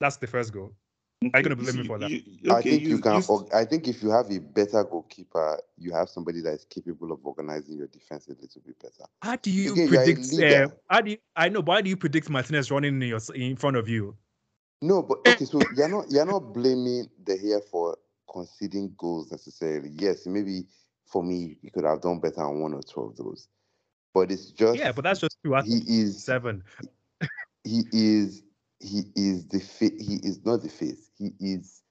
[0.00, 0.72] That's the first goal.
[1.34, 2.06] Are you gonna blame me for that?
[2.50, 3.22] I think you, can.
[3.28, 7.12] org- I think if you have a better goalkeeper, you have somebody that is capable
[7.12, 9.04] of organizing your defense a little bit better.
[9.20, 10.32] How do you Again, you are a predict?
[10.32, 10.64] leader.
[10.64, 13.20] Uh, how do you, I know, but how do you predict Martinez running in your
[13.34, 14.16] in front of you?
[14.80, 17.96] No, but okay, so you're not you're not blaming De Gea for
[18.32, 19.90] conceding goals necessarily.
[19.92, 20.64] Yes, maybe
[21.06, 23.48] for me, he could have done better on one or two of those.
[24.14, 26.64] But it's just Yeah, but that's just two he is seven.
[27.64, 28.42] he is
[28.80, 31.82] he is the fa- he is not the face he is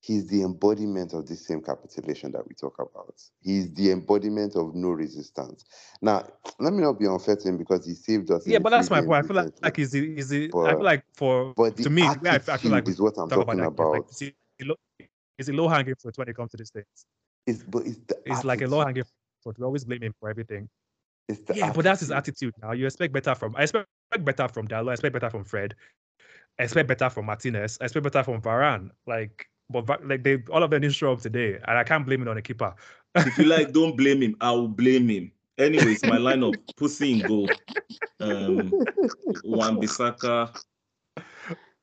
[0.00, 4.74] he's the embodiment of the same capitulation that we talk about he's the embodiment of
[4.74, 5.64] no resistance
[6.02, 6.26] now
[6.58, 9.00] let me not be unfair to him because he saved us Yeah, but that's my
[9.02, 9.24] point.
[9.24, 12.02] I feel like, like is the is the I feel like for but to me,
[12.02, 14.06] I, feel like is what i'm talk about talking like about
[15.40, 16.86] it's a low, it's a low hanging fruit when it comes to these things.
[17.46, 19.04] it's but it's the It's like a low hanging
[19.42, 19.58] fruit.
[19.58, 20.68] We always blame him for everything.
[21.28, 22.48] it's the yeah, but that's his attitude.
[22.48, 22.72] attitude now.
[22.72, 23.86] You expect better from I expect
[24.24, 25.74] better from Dalot, I expect better from Fred,
[26.58, 28.90] I expect better from Martinez, I expect better from Varane.
[29.06, 32.22] Like but like they all of them didn't show up today, and I can't blame
[32.22, 32.74] it on the keeper.
[33.14, 34.36] if you like, don't blame him.
[34.40, 35.32] I will blame him.
[35.58, 37.48] Anyways, my lineup: Pussy in goal.
[38.18, 38.72] Um,
[39.44, 40.56] Wan Bissaka.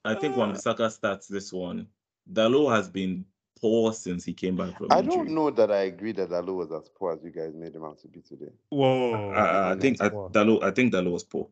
[0.03, 1.87] I think Wan Bissaka starts this one.
[2.31, 3.25] Dalot has been
[3.61, 5.15] poor since he came back from i injury.
[5.15, 7.83] don't know that i agree that Dalot was as poor as you guys made him
[7.83, 9.31] out to be today Whoa.
[9.31, 10.15] I, I think I, that's.
[10.15, 10.63] Dalot.
[10.63, 11.47] I think Dalot was poor.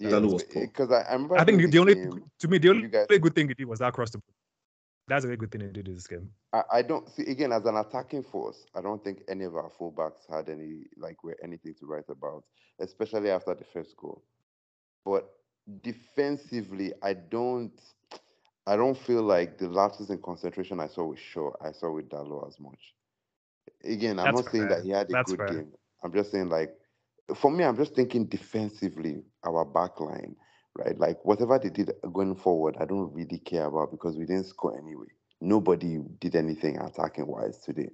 [0.00, 0.66] Dalot was poor.
[0.66, 3.06] because I, I remember I think the only game, to me the only you guys
[3.08, 4.20] good thing he did was that cross the
[5.08, 6.30] that's a very good thing he did in this game.
[6.52, 8.66] I, I don't see again as an attacking force.
[8.74, 12.44] I don't think any of our fullbacks had any like were anything to write about,
[12.80, 14.22] especially after the first goal.
[15.04, 15.28] But
[15.82, 17.72] defensively, I don't.
[18.66, 22.08] I don't feel like the lapses in concentration I saw with Shaw, I saw with
[22.08, 22.78] Dalot as much.
[23.84, 24.76] Again, I'm That's not saying fair.
[24.76, 25.48] that he had a That's good fair.
[25.48, 25.72] game.
[26.04, 26.74] I'm just saying like,
[27.34, 30.36] for me, I'm just thinking defensively, our back line,
[30.76, 30.96] right?
[30.98, 34.76] Like whatever they did going forward, I don't really care about because we didn't score
[34.78, 35.06] anyway.
[35.40, 37.88] Nobody did anything attacking wise today.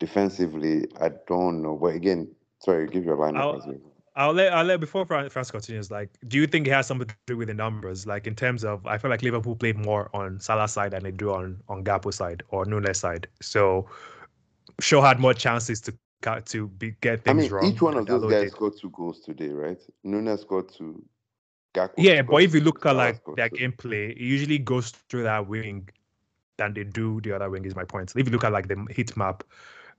[0.00, 1.76] Defensively, I don't know.
[1.80, 3.92] But again, sorry, give your lineup I'll- as well.
[4.16, 5.90] I'll let I'll let before Fran- France continues.
[5.90, 8.06] Like, do you think it has something to do with the numbers?
[8.06, 11.10] Like in terms of, I feel like Liverpool played more on Salah's side than they
[11.10, 13.28] do on on Gakpo's side or Nunez side.
[13.42, 13.88] So,
[14.80, 17.70] Shaw had more chances to ca- to be, get I mean, wrong.
[17.70, 18.52] each one of those Dalot guys did.
[18.52, 19.80] scored two goals today, right?
[20.02, 21.04] Nunez scored two.
[21.74, 23.56] Gakpo Yeah, but if you look at like scored their two.
[23.56, 25.88] gameplay, it usually goes through that wing
[26.56, 27.66] than they do the other wing.
[27.66, 28.12] Is my point.
[28.16, 29.44] If you look at like the heat map,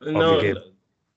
[0.01, 0.57] no, of the game.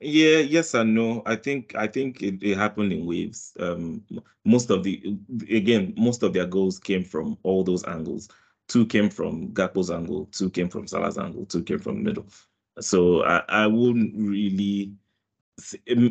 [0.01, 1.23] Yeah, yes and no.
[1.27, 3.55] I think I think it, it happened in waves.
[3.61, 4.03] Um,
[4.45, 5.17] most of the
[5.51, 8.29] again, most of their goals came from all those angles.
[8.69, 12.27] Two came from Gakpo's angle, two came from Salah's angle, two came from middle.
[12.81, 14.93] So I, I wouldn't really.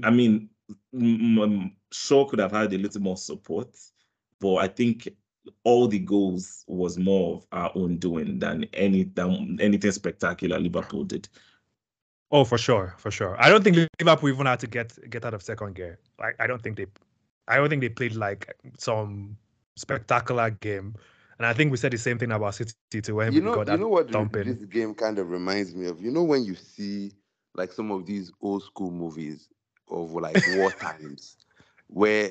[0.03, 0.49] I mean,
[0.93, 3.75] um, Shaw could have had a little more support,
[4.39, 5.09] but I think
[5.63, 11.03] all the goals was more of our own doing than any than anything spectacular Liverpool
[11.05, 11.27] did.
[12.31, 13.35] Oh for sure, for sure.
[13.39, 15.99] I don't think Liverpool even had to get get out of second gear.
[16.19, 16.87] I, I don't think they,
[17.47, 19.37] I don't think they played like some
[19.75, 20.95] spectacular game.
[21.37, 23.53] And I think we said the same thing about City too when You we know,
[23.55, 24.43] got you that know what thumping.
[24.43, 26.01] this game kind of reminds me of.
[26.01, 27.11] You know when you see
[27.55, 29.47] like some of these old school movies
[29.89, 31.37] of like war times,
[31.87, 32.29] where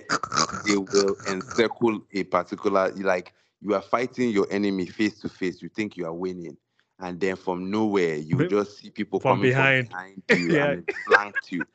[0.67, 5.63] they will encircle a particular like you are fighting your enemy face to face.
[5.63, 6.57] You think you are winning,
[7.01, 9.89] and then from nowhere you Be- just see people from coming behind.
[9.89, 10.65] from behind you Yeah.
[10.65, 11.67] and it flanked you.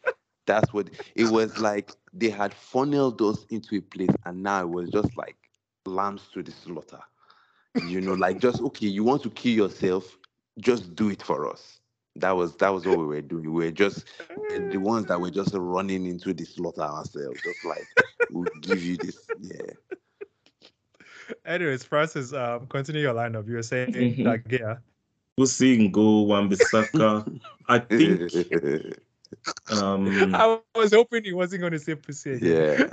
[0.46, 1.92] That's what it was like.
[2.14, 5.38] They had funneled us into a place, and now it was just like
[5.86, 7.00] lambs to the slaughter.
[7.82, 10.18] You know, like just okay, you want to kill yourself,
[10.60, 11.80] just do it for us.
[12.18, 13.54] That was that was what we were doing.
[13.54, 14.06] We were just
[14.50, 17.42] the the ones that were just running into the slaughter ourselves.
[17.42, 17.88] Just like
[18.30, 19.74] we'll give you this, yeah.
[21.46, 23.48] Anyways, Francis, um, continue your lineup.
[23.48, 24.24] You were saying Mhm.
[24.26, 24.78] that yeah.
[25.38, 27.40] Pussy in goal, Wan-Bissaka.
[27.68, 28.32] I think
[29.72, 32.40] um, I was hoping he wasn't going to say pussy.
[32.42, 32.88] yeah.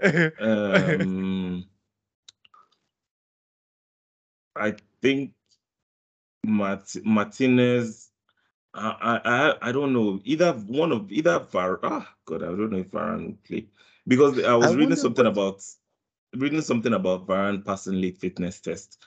[0.40, 1.64] um,
[4.56, 5.32] I think
[6.44, 8.10] Mart- Martinez.
[8.74, 11.78] I, I I I don't know either one of either Var.
[11.82, 13.66] Ah, God, I don't know if Varane will play
[14.06, 15.62] because I was I reading something what- about
[16.36, 18.98] reading something about Varane passing late fitness test,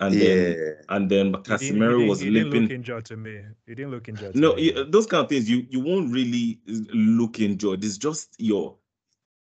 [0.00, 0.24] and yeah.
[0.24, 2.62] then and then He didn't- he Casemiro didn't- was he didn't limping.
[2.62, 3.40] look injured to me.
[3.66, 4.34] He didn't look injured.
[4.34, 4.72] to No, me.
[4.72, 7.84] y- those kind of things you you won't really look enjoyed.
[7.84, 8.76] It's just your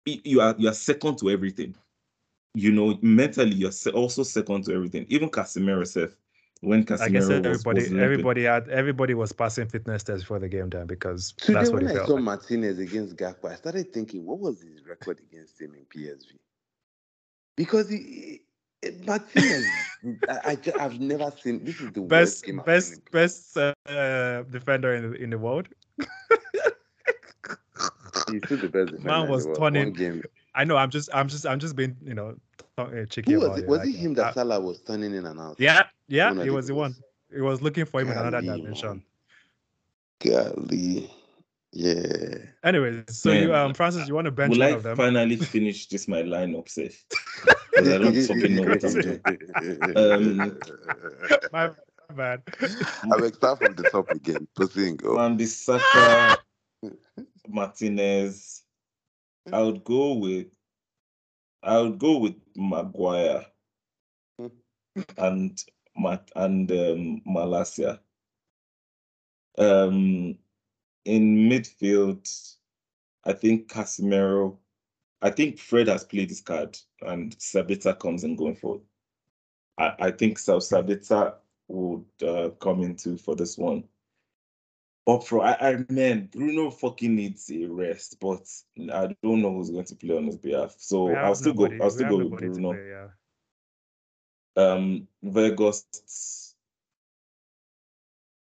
[0.07, 1.75] y- you are you are second to everything.
[2.53, 5.05] You know, mentally you're also second to everything.
[5.09, 6.13] Even Casemiro said
[6.61, 7.99] when Casemiro like I said, everybody, was limping.
[8.03, 11.83] everybody had, everybody was passing fitness tests before the game then because Today that's what
[11.83, 12.23] when it I saw like.
[12.23, 16.37] Martinez against Gakpo, I started thinking, what was his record against him in PSV?
[17.57, 18.41] Because he,
[19.05, 19.65] Martinez,
[20.27, 21.63] I, I, I've never seen.
[21.63, 23.73] This is the Best, best, best uh,
[24.49, 25.67] defender in the, in the world.
[28.31, 29.03] He's still the best defender.
[29.03, 30.23] Man was turning-
[30.53, 30.77] I know.
[30.77, 32.35] I'm just, I'm just, I'm just being, you know,
[32.77, 33.63] uh, cheeky Who was it?
[33.63, 33.67] it.
[33.67, 35.55] Was like, him that uh, Salah was turning in and out?
[35.59, 36.95] yeah, yeah, he was the one.
[37.33, 38.89] He was looking for him in another dimension.
[38.89, 39.03] man.
[40.23, 41.11] Golly.
[41.75, 42.37] Yeah.
[42.63, 44.95] Anyways, so you, um, Francis, you want to bench Will one I of them?
[44.95, 47.03] finally finish this my lineup safe?
[47.75, 49.91] Because I don't fucking know what I'm doing.
[49.97, 50.57] Um,
[51.51, 51.71] My
[52.15, 52.41] bad.
[53.11, 54.47] I will start from the top again.
[54.55, 55.15] Pussy and go.
[55.15, 56.37] Wan-Bissaka,
[57.49, 58.63] Martinez.
[59.51, 60.47] I would go with
[61.61, 63.45] I would go with Maguire
[65.17, 65.61] and
[65.97, 67.99] Matt and um, Malacia.
[69.57, 70.37] Um,
[71.05, 72.27] in midfield,
[73.23, 74.57] I think Casemiro.
[75.21, 78.81] I think Fred has played his card, and Sabita comes in going forward.
[79.77, 81.35] I, I think Sa- Sabita
[81.67, 83.83] would uh, come into for this one.
[85.07, 88.47] Up front, I, I man, Bruno fucking needs a rest, but
[88.91, 90.75] I don't know who's going to play on his behalf.
[90.77, 91.83] So I'll still nobody- go.
[91.85, 92.73] I'll still go with Bruno.
[92.73, 93.07] play, yeah.
[94.57, 96.53] Um, Weghorst,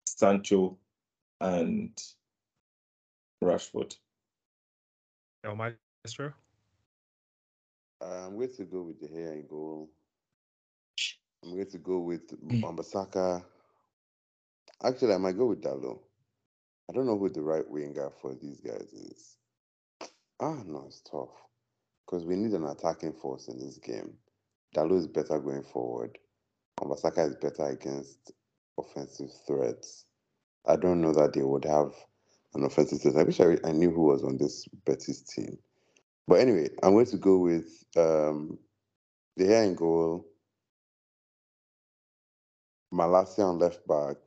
[0.05, 0.77] Sancho,
[1.39, 1.91] and
[3.43, 3.95] Rashford.
[5.43, 6.33] El Maestro.
[8.01, 9.89] I'm going to go with De Gea and goal.
[11.43, 13.43] I'm going to go with Wan-Bissaka.
[14.83, 15.99] Actually, I might go with Dalot.
[16.89, 19.37] I don't know who the right winger for these guys is.
[20.39, 21.29] Ah, no, it's tough.
[22.05, 24.13] Because we need an attacking force in this game.
[24.75, 26.17] Dalot is better going forward.
[26.79, 28.31] Wan-Bissaka is better against
[28.79, 30.05] offensive threats.
[30.67, 31.93] I don't know that they would have
[32.55, 33.17] an offensive threat.
[33.17, 35.57] I wish I, I knew who was on this Betis team.
[36.27, 38.59] But anyway, I'm going to go with um,
[39.37, 40.25] De Gea in goal,
[42.93, 44.17] Malacia on left back,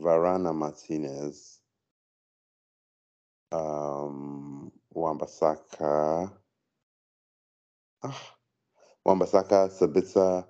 [0.00, 1.60] Varana Martinez,
[3.52, 6.32] um, Wan-Bissaka,
[8.04, 8.34] ah,
[9.04, 10.46] Wan-Bissaka, Sabitzer,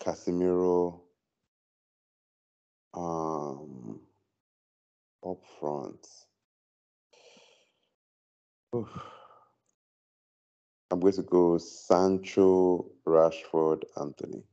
[0.00, 1.00] Casemiro,
[2.94, 4.00] um,
[5.24, 6.06] up front.
[8.74, 8.88] Oof.
[10.90, 14.44] I'm going to go Sancho, Rashford, Antony.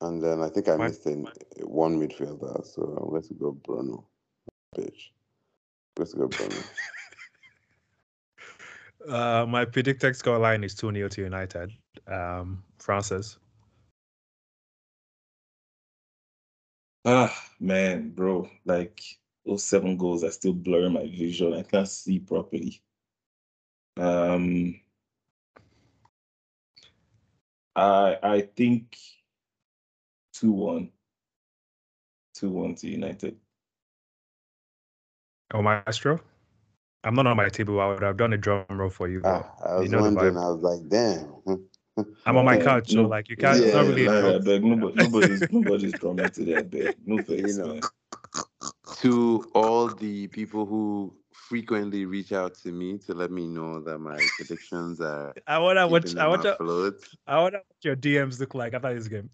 [0.00, 1.26] And then I think I missed in
[1.62, 4.04] one midfielder, so I'm going to go Bruno.
[4.76, 5.10] Bitch.
[5.96, 6.56] I'm going to go Bruno.
[9.08, 11.72] Uh, my predicted score line is 2 0 to United.
[12.06, 13.36] Um, Francis.
[17.04, 19.02] Ah, man, bro, like
[19.44, 21.52] those seven goals are still blurring my vision.
[21.54, 22.80] I can't see properly.
[23.98, 24.80] Um,
[27.76, 28.96] I I think
[30.32, 30.90] two one.
[32.34, 33.36] Two one to United.
[35.52, 36.20] Oh, Maestro.
[37.04, 37.80] I'm not on my table.
[37.80, 39.20] I would have done a drum roll for you.
[39.20, 40.36] But Ah, I was know wondering.
[40.36, 41.68] I was like, damn.
[42.26, 43.60] I'm on my Yeah, couch, so no- like you can't.
[43.64, 44.06] Yeah, not really.
[44.06, 46.60] lie, I beg, nobody, nobody's nobody's drumming today.
[46.60, 46.96] I beg.
[47.06, 47.80] No thanks, know.
[49.00, 53.98] to all the people who frequently reach out to me to let me know that
[53.98, 56.16] my predictions are I wanna watch.
[56.16, 56.54] I want to.
[56.54, 57.04] afloat.
[57.26, 59.28] I wanna watch your DMs look like after this game.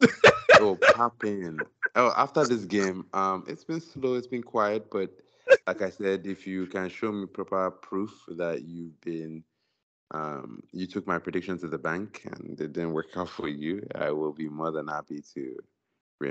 [0.60, 1.60] oh, popping.
[1.94, 5.10] Oh, after this game, um, it's been slow, it's been quiet, but
[5.66, 9.42] like I said, if you can show me proper proof that you've been,
[10.12, 13.86] um, you took my prediction to the bank and it didn't work out for you,
[13.94, 15.56] I will be more than happy to.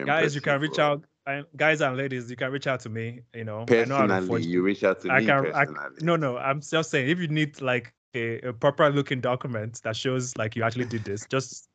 [0.05, 1.03] guys, you can reach out.
[1.25, 3.21] And guys and ladies, you can reach out to me.
[3.33, 4.43] You know, I know personally.
[4.43, 5.53] You reach out to I me can.
[5.53, 5.65] I,
[5.99, 6.37] no, no.
[6.37, 10.55] I'm just saying, if you need like a, a proper looking document that shows like
[10.55, 11.69] you actually did this, just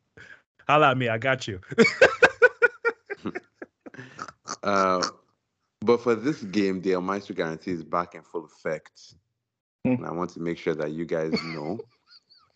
[0.66, 1.08] holla at me.
[1.08, 1.60] I got you.
[4.62, 5.04] Uh,
[5.80, 9.14] but for this game, the Maestro guarantee is back in full effect.
[9.84, 9.94] Hmm.
[9.94, 11.80] And I want to make sure that you guys know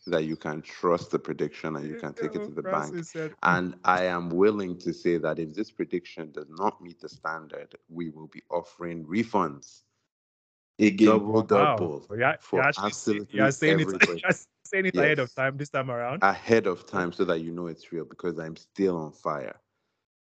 [0.07, 2.95] that you can trust the prediction and you can take it to the bank.
[3.43, 7.75] And I am willing to say that if this prediction does not meet the standard,
[7.89, 9.83] we will be offering refunds.
[10.79, 11.77] Again, Double, Wow.
[11.77, 12.07] double.
[12.17, 13.83] Yeah, for you're actually say- absolutely you're saying it.
[13.89, 14.21] everybody.
[14.23, 14.33] You're
[14.65, 16.23] saying it ahead of time this time around.
[16.23, 19.59] ahead of time so that you know it's real because I'm still on fire.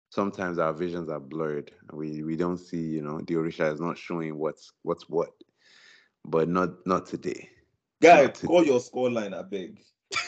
[0.09, 1.71] Sometimes our visions are blurred.
[1.91, 5.33] We we don't see, you know, the Orisha is not showing what's what's what.
[6.27, 7.49] But not not today.
[8.01, 8.47] guy, Not today.
[8.47, 9.33] call your score line.
[9.33, 9.79] I beg.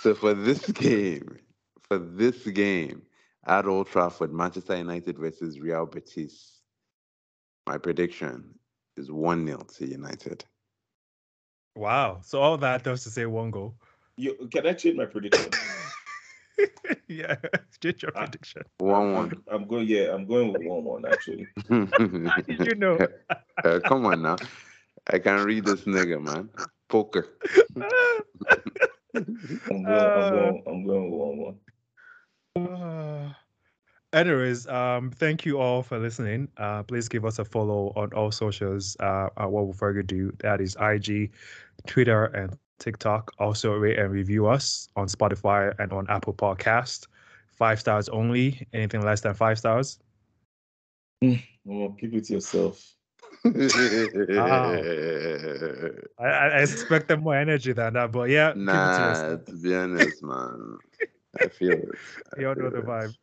[0.00, 1.38] So for this game,
[1.82, 3.02] for this game
[3.46, 6.60] at Old Trafford, Manchester United versus Real Betis,
[7.66, 8.54] my prediction
[8.96, 10.44] is 1-0 to United.
[11.74, 12.20] Wow.
[12.22, 13.74] So all that does to say one goal.
[14.16, 15.46] You can I change my prediction?
[17.08, 17.34] yeah.
[17.80, 18.20] Just your Ah.
[18.20, 18.62] prediction.
[18.80, 19.42] 1-1.
[19.50, 19.88] I'm going.
[19.88, 21.48] Yeah, I'm going with one one actually.
[21.68, 22.98] How did you know?
[23.64, 24.36] Uh, come on now.
[25.10, 26.50] I can't read this nigga, man.
[26.88, 27.28] Poker.
[29.14, 29.86] I'm going.
[29.86, 30.62] Uh, I'm going.
[30.66, 31.56] I'm going one
[32.56, 32.70] one.
[32.70, 33.32] Uh,
[34.12, 36.48] anyways, um, thank you all for listening.
[36.56, 38.96] Uh, please give us a follow on all socials.
[39.00, 41.32] Uh, at what we further do that is IG,
[41.86, 43.32] Twitter, and TikTok.
[43.38, 47.06] Also rate and review us on Spotify and on Apple Podcast.
[47.50, 48.66] Five stars only.
[48.72, 49.98] Anything less than five stars.
[51.20, 52.94] Well, keep it to yourself.
[53.44, 54.82] I,
[56.18, 59.44] I I expected more energy than that, but yeah, to nah, yourself.
[59.46, 60.78] to be honest, man.
[61.40, 61.88] I feel it.
[62.36, 63.14] I You all know the vibe.